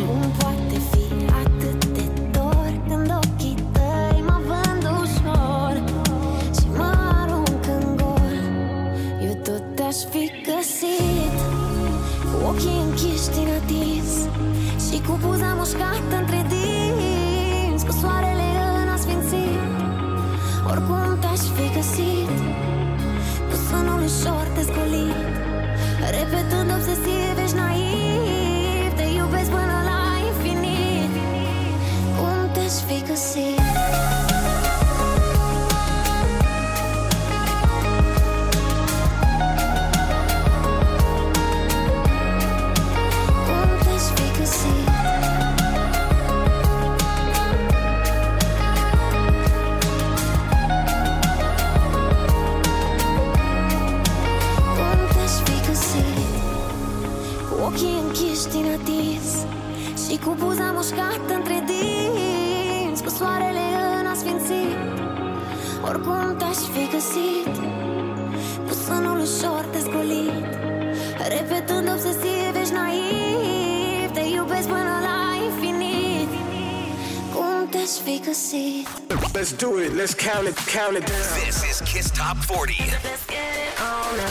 [82.26, 82.74] Top 40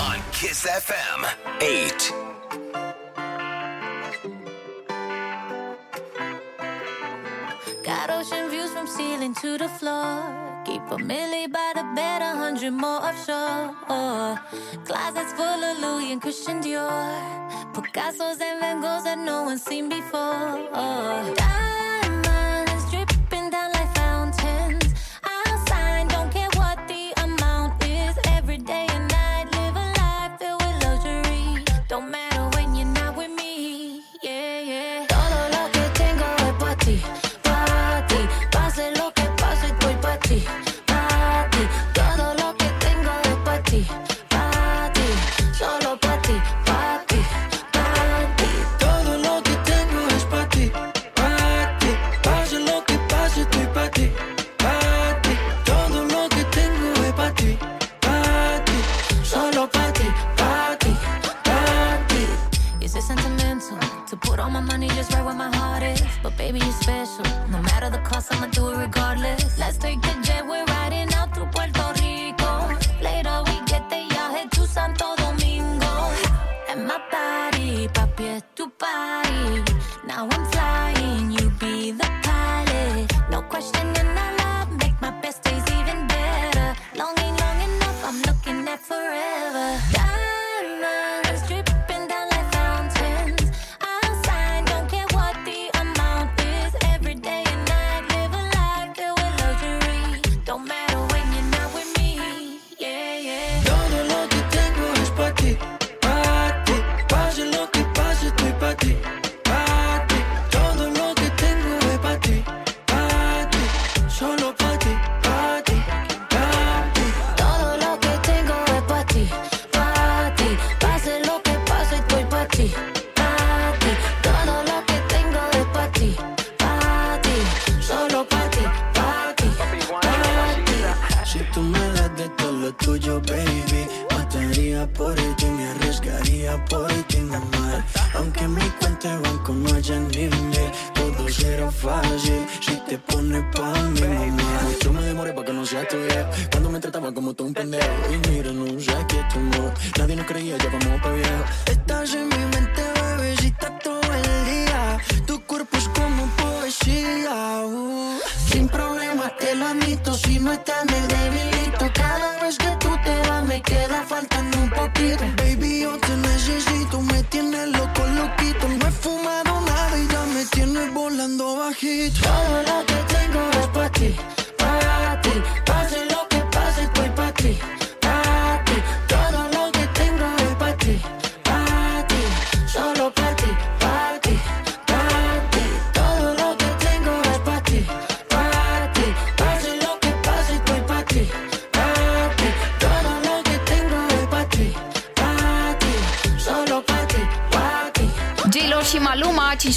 [0.02, 1.18] on Kiss FM.
[1.60, 2.12] 8.
[7.84, 10.24] Got ocean views from ceiling to the floor.
[10.64, 14.40] Keep a million by the bed, a hundred more offshore.
[14.84, 17.74] Closets full of Louis and Christian Dior.
[17.74, 21.63] Picasso's and Van Goghs that no one's seen before.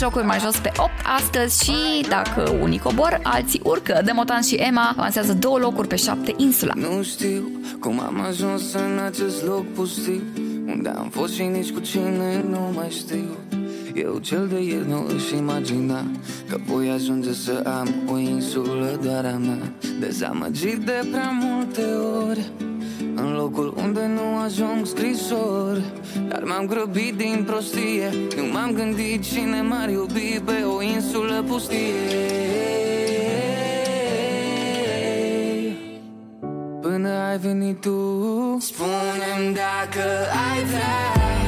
[0.08, 4.02] Maluma, 5 locuri mai jos pe 8 astăzi și dacă unii cobor, alții urcă.
[4.06, 6.74] Demotan și Emma avansează două locuri pe 7 insula.
[6.76, 10.22] Nu știu cum am ajuns în acest loc pustiu
[10.68, 13.38] Unde am fost și nici cu cine nu mai știu
[13.94, 16.06] Eu cel de ieri nu își imagina
[16.50, 21.84] Că voi ajunge să am o insulă doar a mea Dezamăgit de prea multe
[22.28, 22.52] ori
[23.16, 25.97] în locul unde nu ajung scrisori Dar
[26.58, 28.10] m-am grăbit din prostie.
[28.36, 31.94] Nu m-am gândit cine m-ar iubi Pe o insulă pustie.
[36.82, 40.04] Până ai venit tu Spune-mi dacă
[40.52, 41.47] ai vrea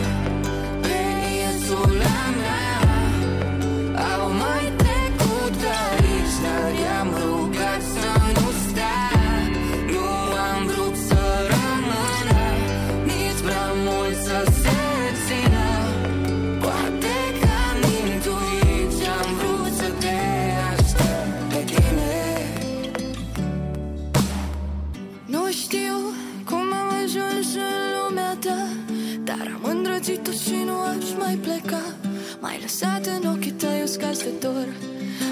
[32.69, 34.67] lăsat în ochii tăi uscați de dor.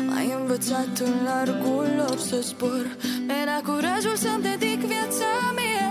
[0.07, 2.85] M-ai învățat în largul lor să zbor.
[3.27, 5.89] Mi-ai dat curajul să-mi dedic viața mie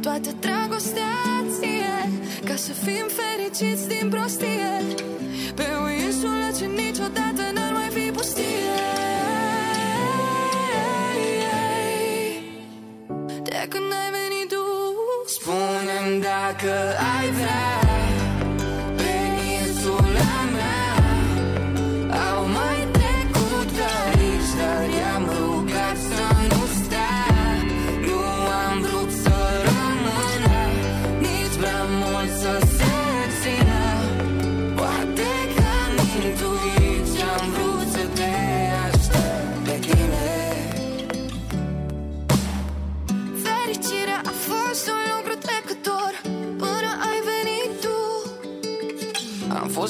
[0.00, 1.16] Toată dragostea
[1.58, 1.96] ție
[2.44, 4.72] Ca să fim fericiți din prostie.
[5.54, 8.76] Pe o insulă ce niciodată n-ar mai fi pustie.
[13.42, 14.64] De când ai venit tu
[15.26, 16.72] Spune-mi dacă
[17.16, 17.83] ai vrea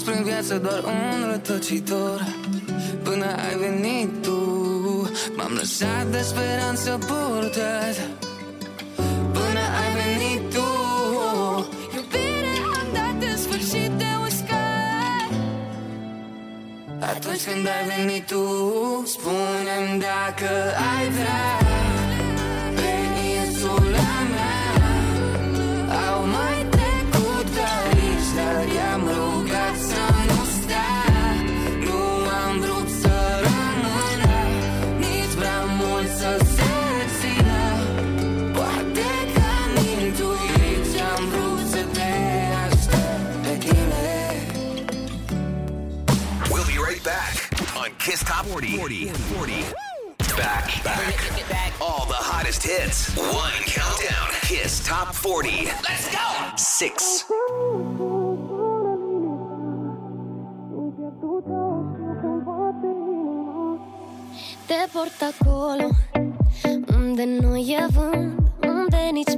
[0.04, 2.26] fost prin viață doar un rătăcitor.
[3.02, 4.38] Până ai venit tu
[5.36, 7.96] M-am lăsat de speranță purtat.
[9.32, 10.68] Până ai venit tu
[11.94, 15.28] Iubire am dat în sfârșit de uscat.
[17.00, 18.42] Atunci când ai venit tu
[19.06, 20.50] Spune-mi dacă
[20.94, 21.48] ai vrea.
[22.74, 22.90] Pe
[23.30, 24.13] insula
[48.44, 48.76] 40.
[48.76, 49.08] 40.
[49.08, 49.52] 40.
[50.36, 51.72] Back, back.
[51.80, 53.16] All the hottest hits.
[53.16, 54.28] One countdown.
[54.42, 55.64] Kiss Top 40.
[55.82, 56.52] Let's go.
[56.56, 57.24] Six.
[64.66, 65.90] Te port acolo
[66.94, 69.36] Unde mm, nu e mm, vânt Unde nici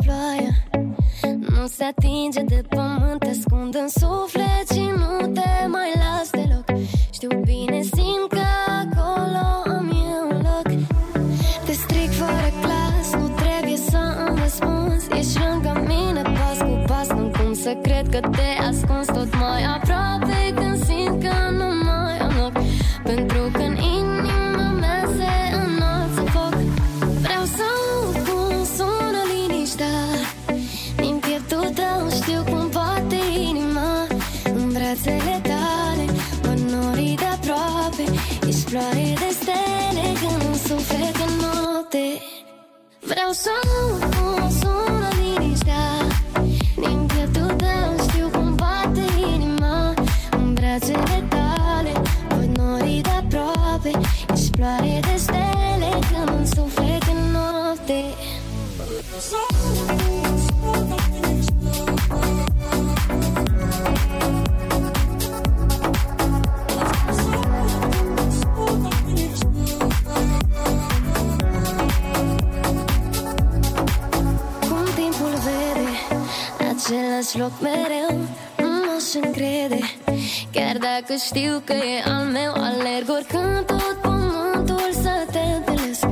[1.56, 6.64] Nu se atinge de pământ Te ascund în suflet Și nu te mai las deloc.
[7.12, 8.46] Știu bine, simt că
[8.82, 9.44] acolo
[9.76, 10.66] am eu un loc.
[11.64, 15.06] Te stric fără clas Nu trebuie să îmi răspunzi.
[15.18, 19.12] Ești lângă mine pas cu pas Nu cum să cred că te ascunzi.
[19.12, 19.85] Tot mai aproape
[38.68, 42.06] floare de stele Când în suflet în note
[43.00, 43.54] Vreau să
[44.10, 45.86] nu sună liniștea.
[46.82, 49.94] Din pieptul tău știu cum bate inima.
[50.30, 51.92] În brațele tale
[52.28, 53.90] Văd norii de aproape.
[54.34, 54.50] Ești
[55.00, 55.15] de
[77.26, 78.18] las loc mereu
[78.56, 79.80] Nu m-aș încrede.
[80.52, 86.06] Chiar dacă știu că e al meu Alerg oricând tot pământul să te întâlnesc.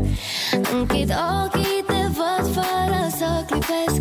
[0.72, 1.10] Închid
[1.42, 4.00] ochii, te văd fără să clipesc.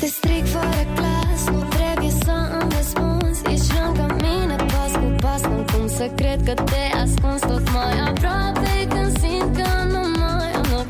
[0.00, 3.40] Te stric fără clas, nu trebuie să îmi răspunzi.
[3.52, 7.46] Ești lângă mine pas cu pas Nu cum să cred că te ascunzi.
[7.46, 10.86] Tot mai aproape Când simt că nu mai am loc.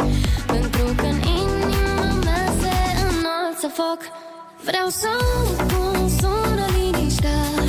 [0.47, 2.75] Pentru că în inima mea se
[3.09, 4.06] înalță foc.
[4.67, 5.09] Vreau să
[5.67, 7.66] pun, sună liniștea.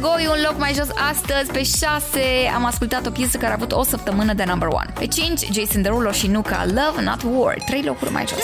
[0.00, 1.50] Gregori un loc mai jos astăzi.
[1.52, 4.92] Pe 6 am ascultat o piesă care a avut o săptămână de number one.
[4.98, 7.54] Pe 5, Jason Derulo și Nuka Love Not War.
[7.66, 8.38] Trei locuri mai jos.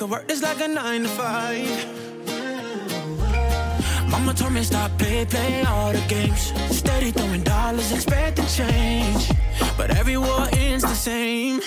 [0.00, 1.68] could work this like a nine to five.
[4.08, 6.54] Mama told me stop play, play all the games.
[6.74, 9.30] Steady throwing dollars, expect the change.
[9.76, 11.60] But every war ends the same.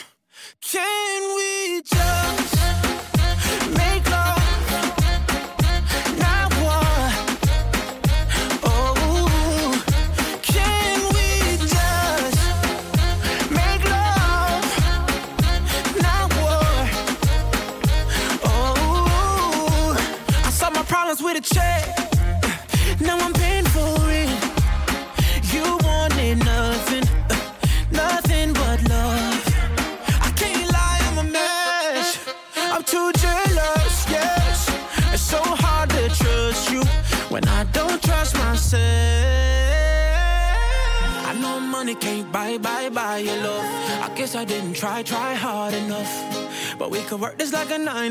[47.64, 48.03] like a nine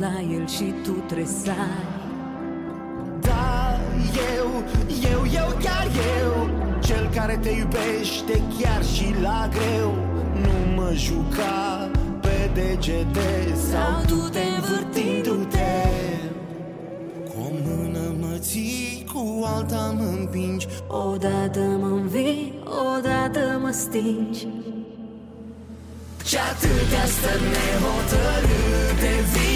[0.00, 1.88] la el și tu tresari
[3.20, 3.78] Da,
[4.34, 4.48] eu,
[5.10, 5.86] eu, eu, chiar
[6.20, 6.48] eu
[6.80, 9.94] Cel care te iubește chiar și la greu
[10.42, 11.90] Nu mă juca
[12.20, 14.38] pe degete Sau du-te.
[14.56, 15.72] Învârtindu-te
[17.24, 20.66] Cu o mână mă ții, cu alta mă împingi.
[20.86, 22.62] Odată mă învii,
[22.96, 24.46] odată mă stingi.
[26.24, 29.49] Și atâtea stări nehotărâte Vino,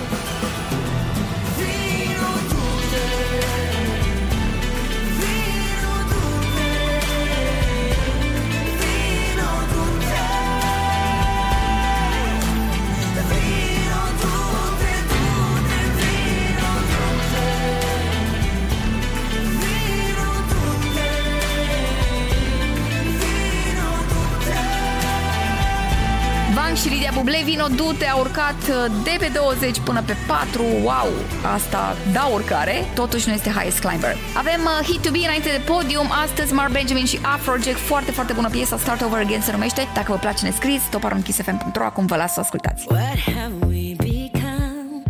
[26.88, 30.61] și Lidia Buble, Vino Dute a urcat uh, de pe 20 până pe 4.
[30.61, 31.09] Wow!
[31.53, 34.15] Asta da urcare, totuși nu este highest climber.
[34.38, 38.34] Avem uh, Hit to Be înainte de podium, astăzi Mark Benjamin și Afrojack, foarte, foarte
[38.34, 39.88] bună piesă, Start Over Again se numește.
[39.93, 42.85] Dacă vă place, ne scriți, toparunchissfm.ro, acum vă las să ascultați.
[42.89, 45.03] What have we become?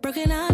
[0.00, 0.51] Broken up,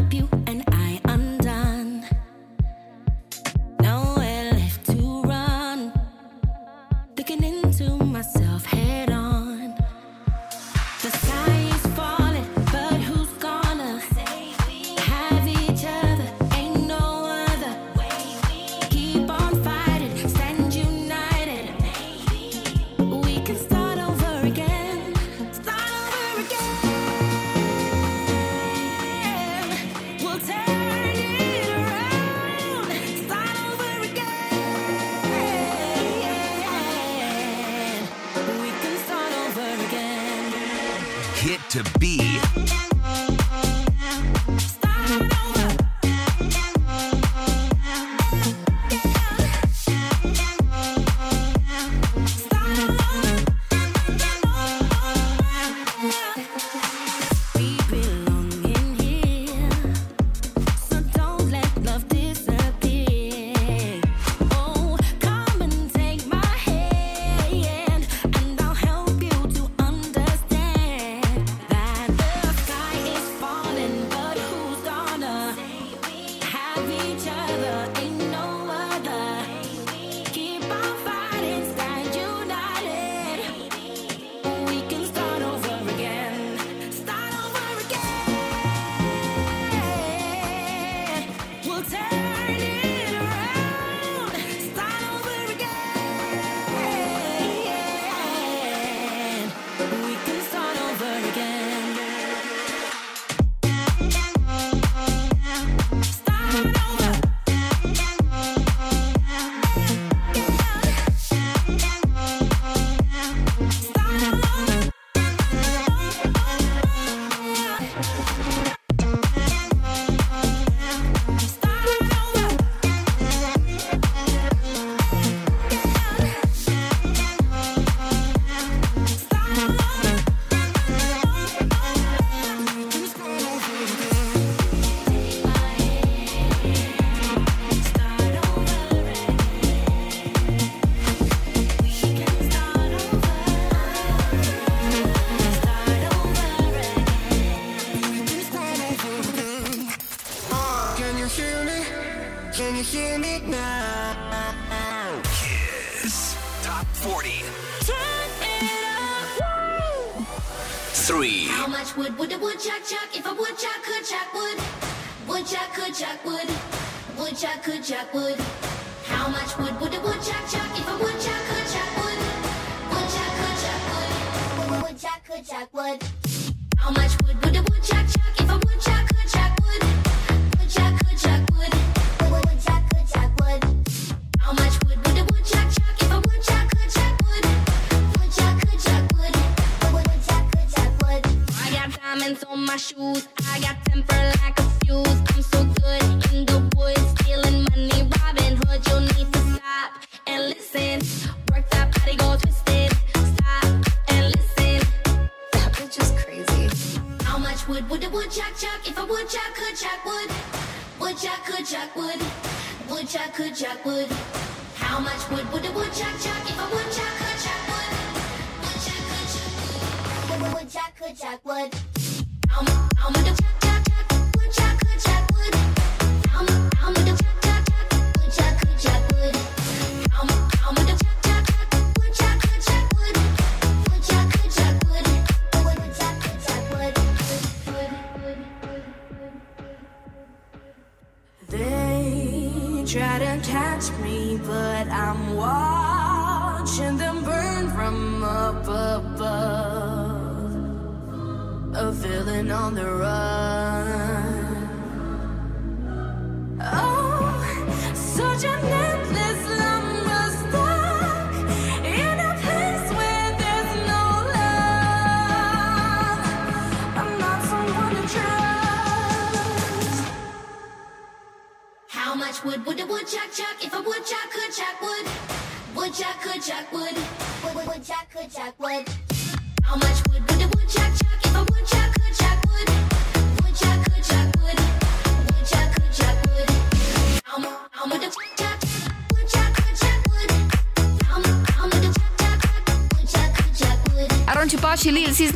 [167.68, 168.37] could Jack would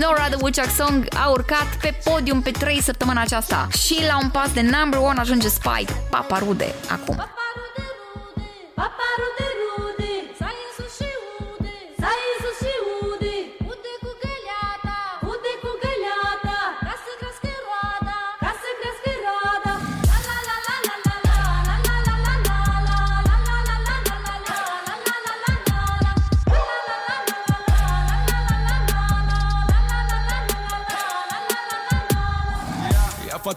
[0.02, 3.68] Nora The Woodchuck Song a urcat pe podium pe 3 săptămâna aceasta.
[3.78, 7.16] Și la un pas de number one ajunge Spike, Papa Rude, acum.
[7.16, 7.41] Paparude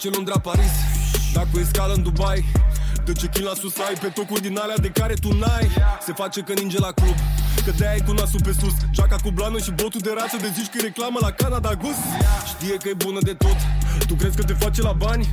[0.06, 0.72] face Londra Paris.
[1.34, 2.46] Dacă e scală în Dubai
[3.06, 3.96] Dă check la sus ai?
[4.02, 5.68] Pe tocuri din alea de care tu n-ai.
[6.06, 7.16] Se face că ninge la club
[7.66, 8.74] Că de-aia ai cu nasul pe sus.
[8.92, 12.00] Jaca cu blană și botul de rață De zici că e reclamă la Canada Gus
[12.52, 13.58] Știe că e bună de tot
[14.08, 15.26] Tu crezi că te face la bani?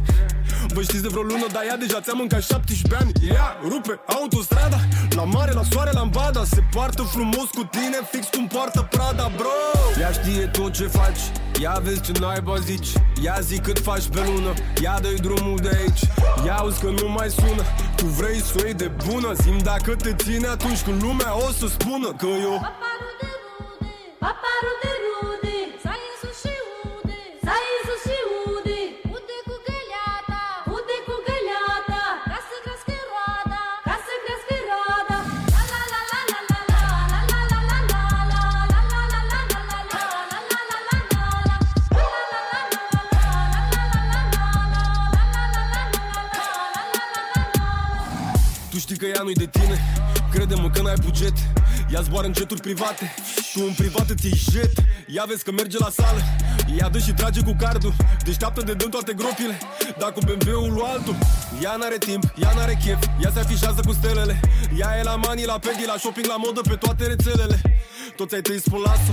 [0.74, 3.12] Vă știți de vreo lună, dar ea deja ți-a mâncat 17 ani.
[3.34, 4.78] Ea rupe autostrada
[5.10, 9.30] La mare, la soare, la ambada Se poartă frumos cu tine, fix cum poartă Prada,
[9.36, 9.56] bro.
[10.00, 11.22] Ea știe tot ce faci
[11.60, 12.88] Ia vezi ce naiba zici.
[13.22, 16.02] Ia zi cât faci pe lună Ia dă drumul de aici.
[16.46, 17.62] Ia auzi că nu mai sună
[17.96, 19.32] Tu vrei să o iei de bună?
[19.32, 23.90] Zim dacă te ține atunci când lumea o să spună Că eu Paparude rude,
[50.92, 51.36] n-ai buget
[51.92, 53.14] Ea zboară în jeturi private.
[53.52, 54.72] Tu în privat îți iei jet
[55.06, 56.20] Ea vezi că merge la sală.
[56.78, 57.94] Ea dă și trage cu cardul
[58.24, 59.58] Deșteaptă de dăm toate gropile.
[59.98, 61.16] Dacă BMW-ul lui altul.
[61.62, 64.40] Ea n-are timp, ea n-are chef Ea se afișează cu stelele.
[64.78, 67.60] Ea e la mani, la pedi, la shopping, la modă Pe toate rețelele.
[68.16, 69.12] Toți ai tăi spun lasă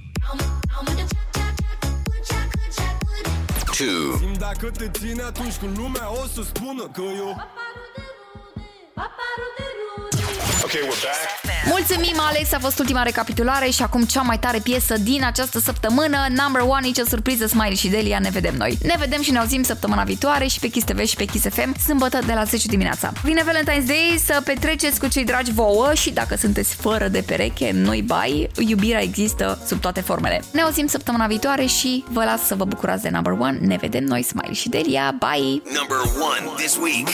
[3.77, 4.17] Two.
[4.17, 7.49] Simt dacă te ține atunci când lumea o să spună că eu
[10.63, 11.40] Okay, we're back.
[11.65, 16.17] Mulțumim, Alex, a fost ultima recapitulare și acum cea mai tare piesă din această săptămână,
[16.43, 18.77] Number One, nici o surpriză, Smiley și Delia, ne vedem noi.
[18.83, 21.79] Ne vedem și ne auzim săptămâna viitoare și pe Kiss TV și pe Kiss FM,
[21.79, 23.11] sâmbătă de la 10 dimineața.
[23.23, 27.71] Vine Valentine's Day să petreceți cu cei dragi vouă și dacă sunteți fără de pereche,
[27.73, 30.43] noi bai, iubirea există sub toate formele.
[30.51, 33.57] Ne auzim săptămâna viitoare și vă las să vă bucurați de Number One.
[33.61, 35.15] Ne vedem noi, Smiley și Delia.
[35.19, 35.61] Bye!
[35.79, 37.07] Number one this week.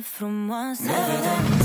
[0.00, 1.57] from myself.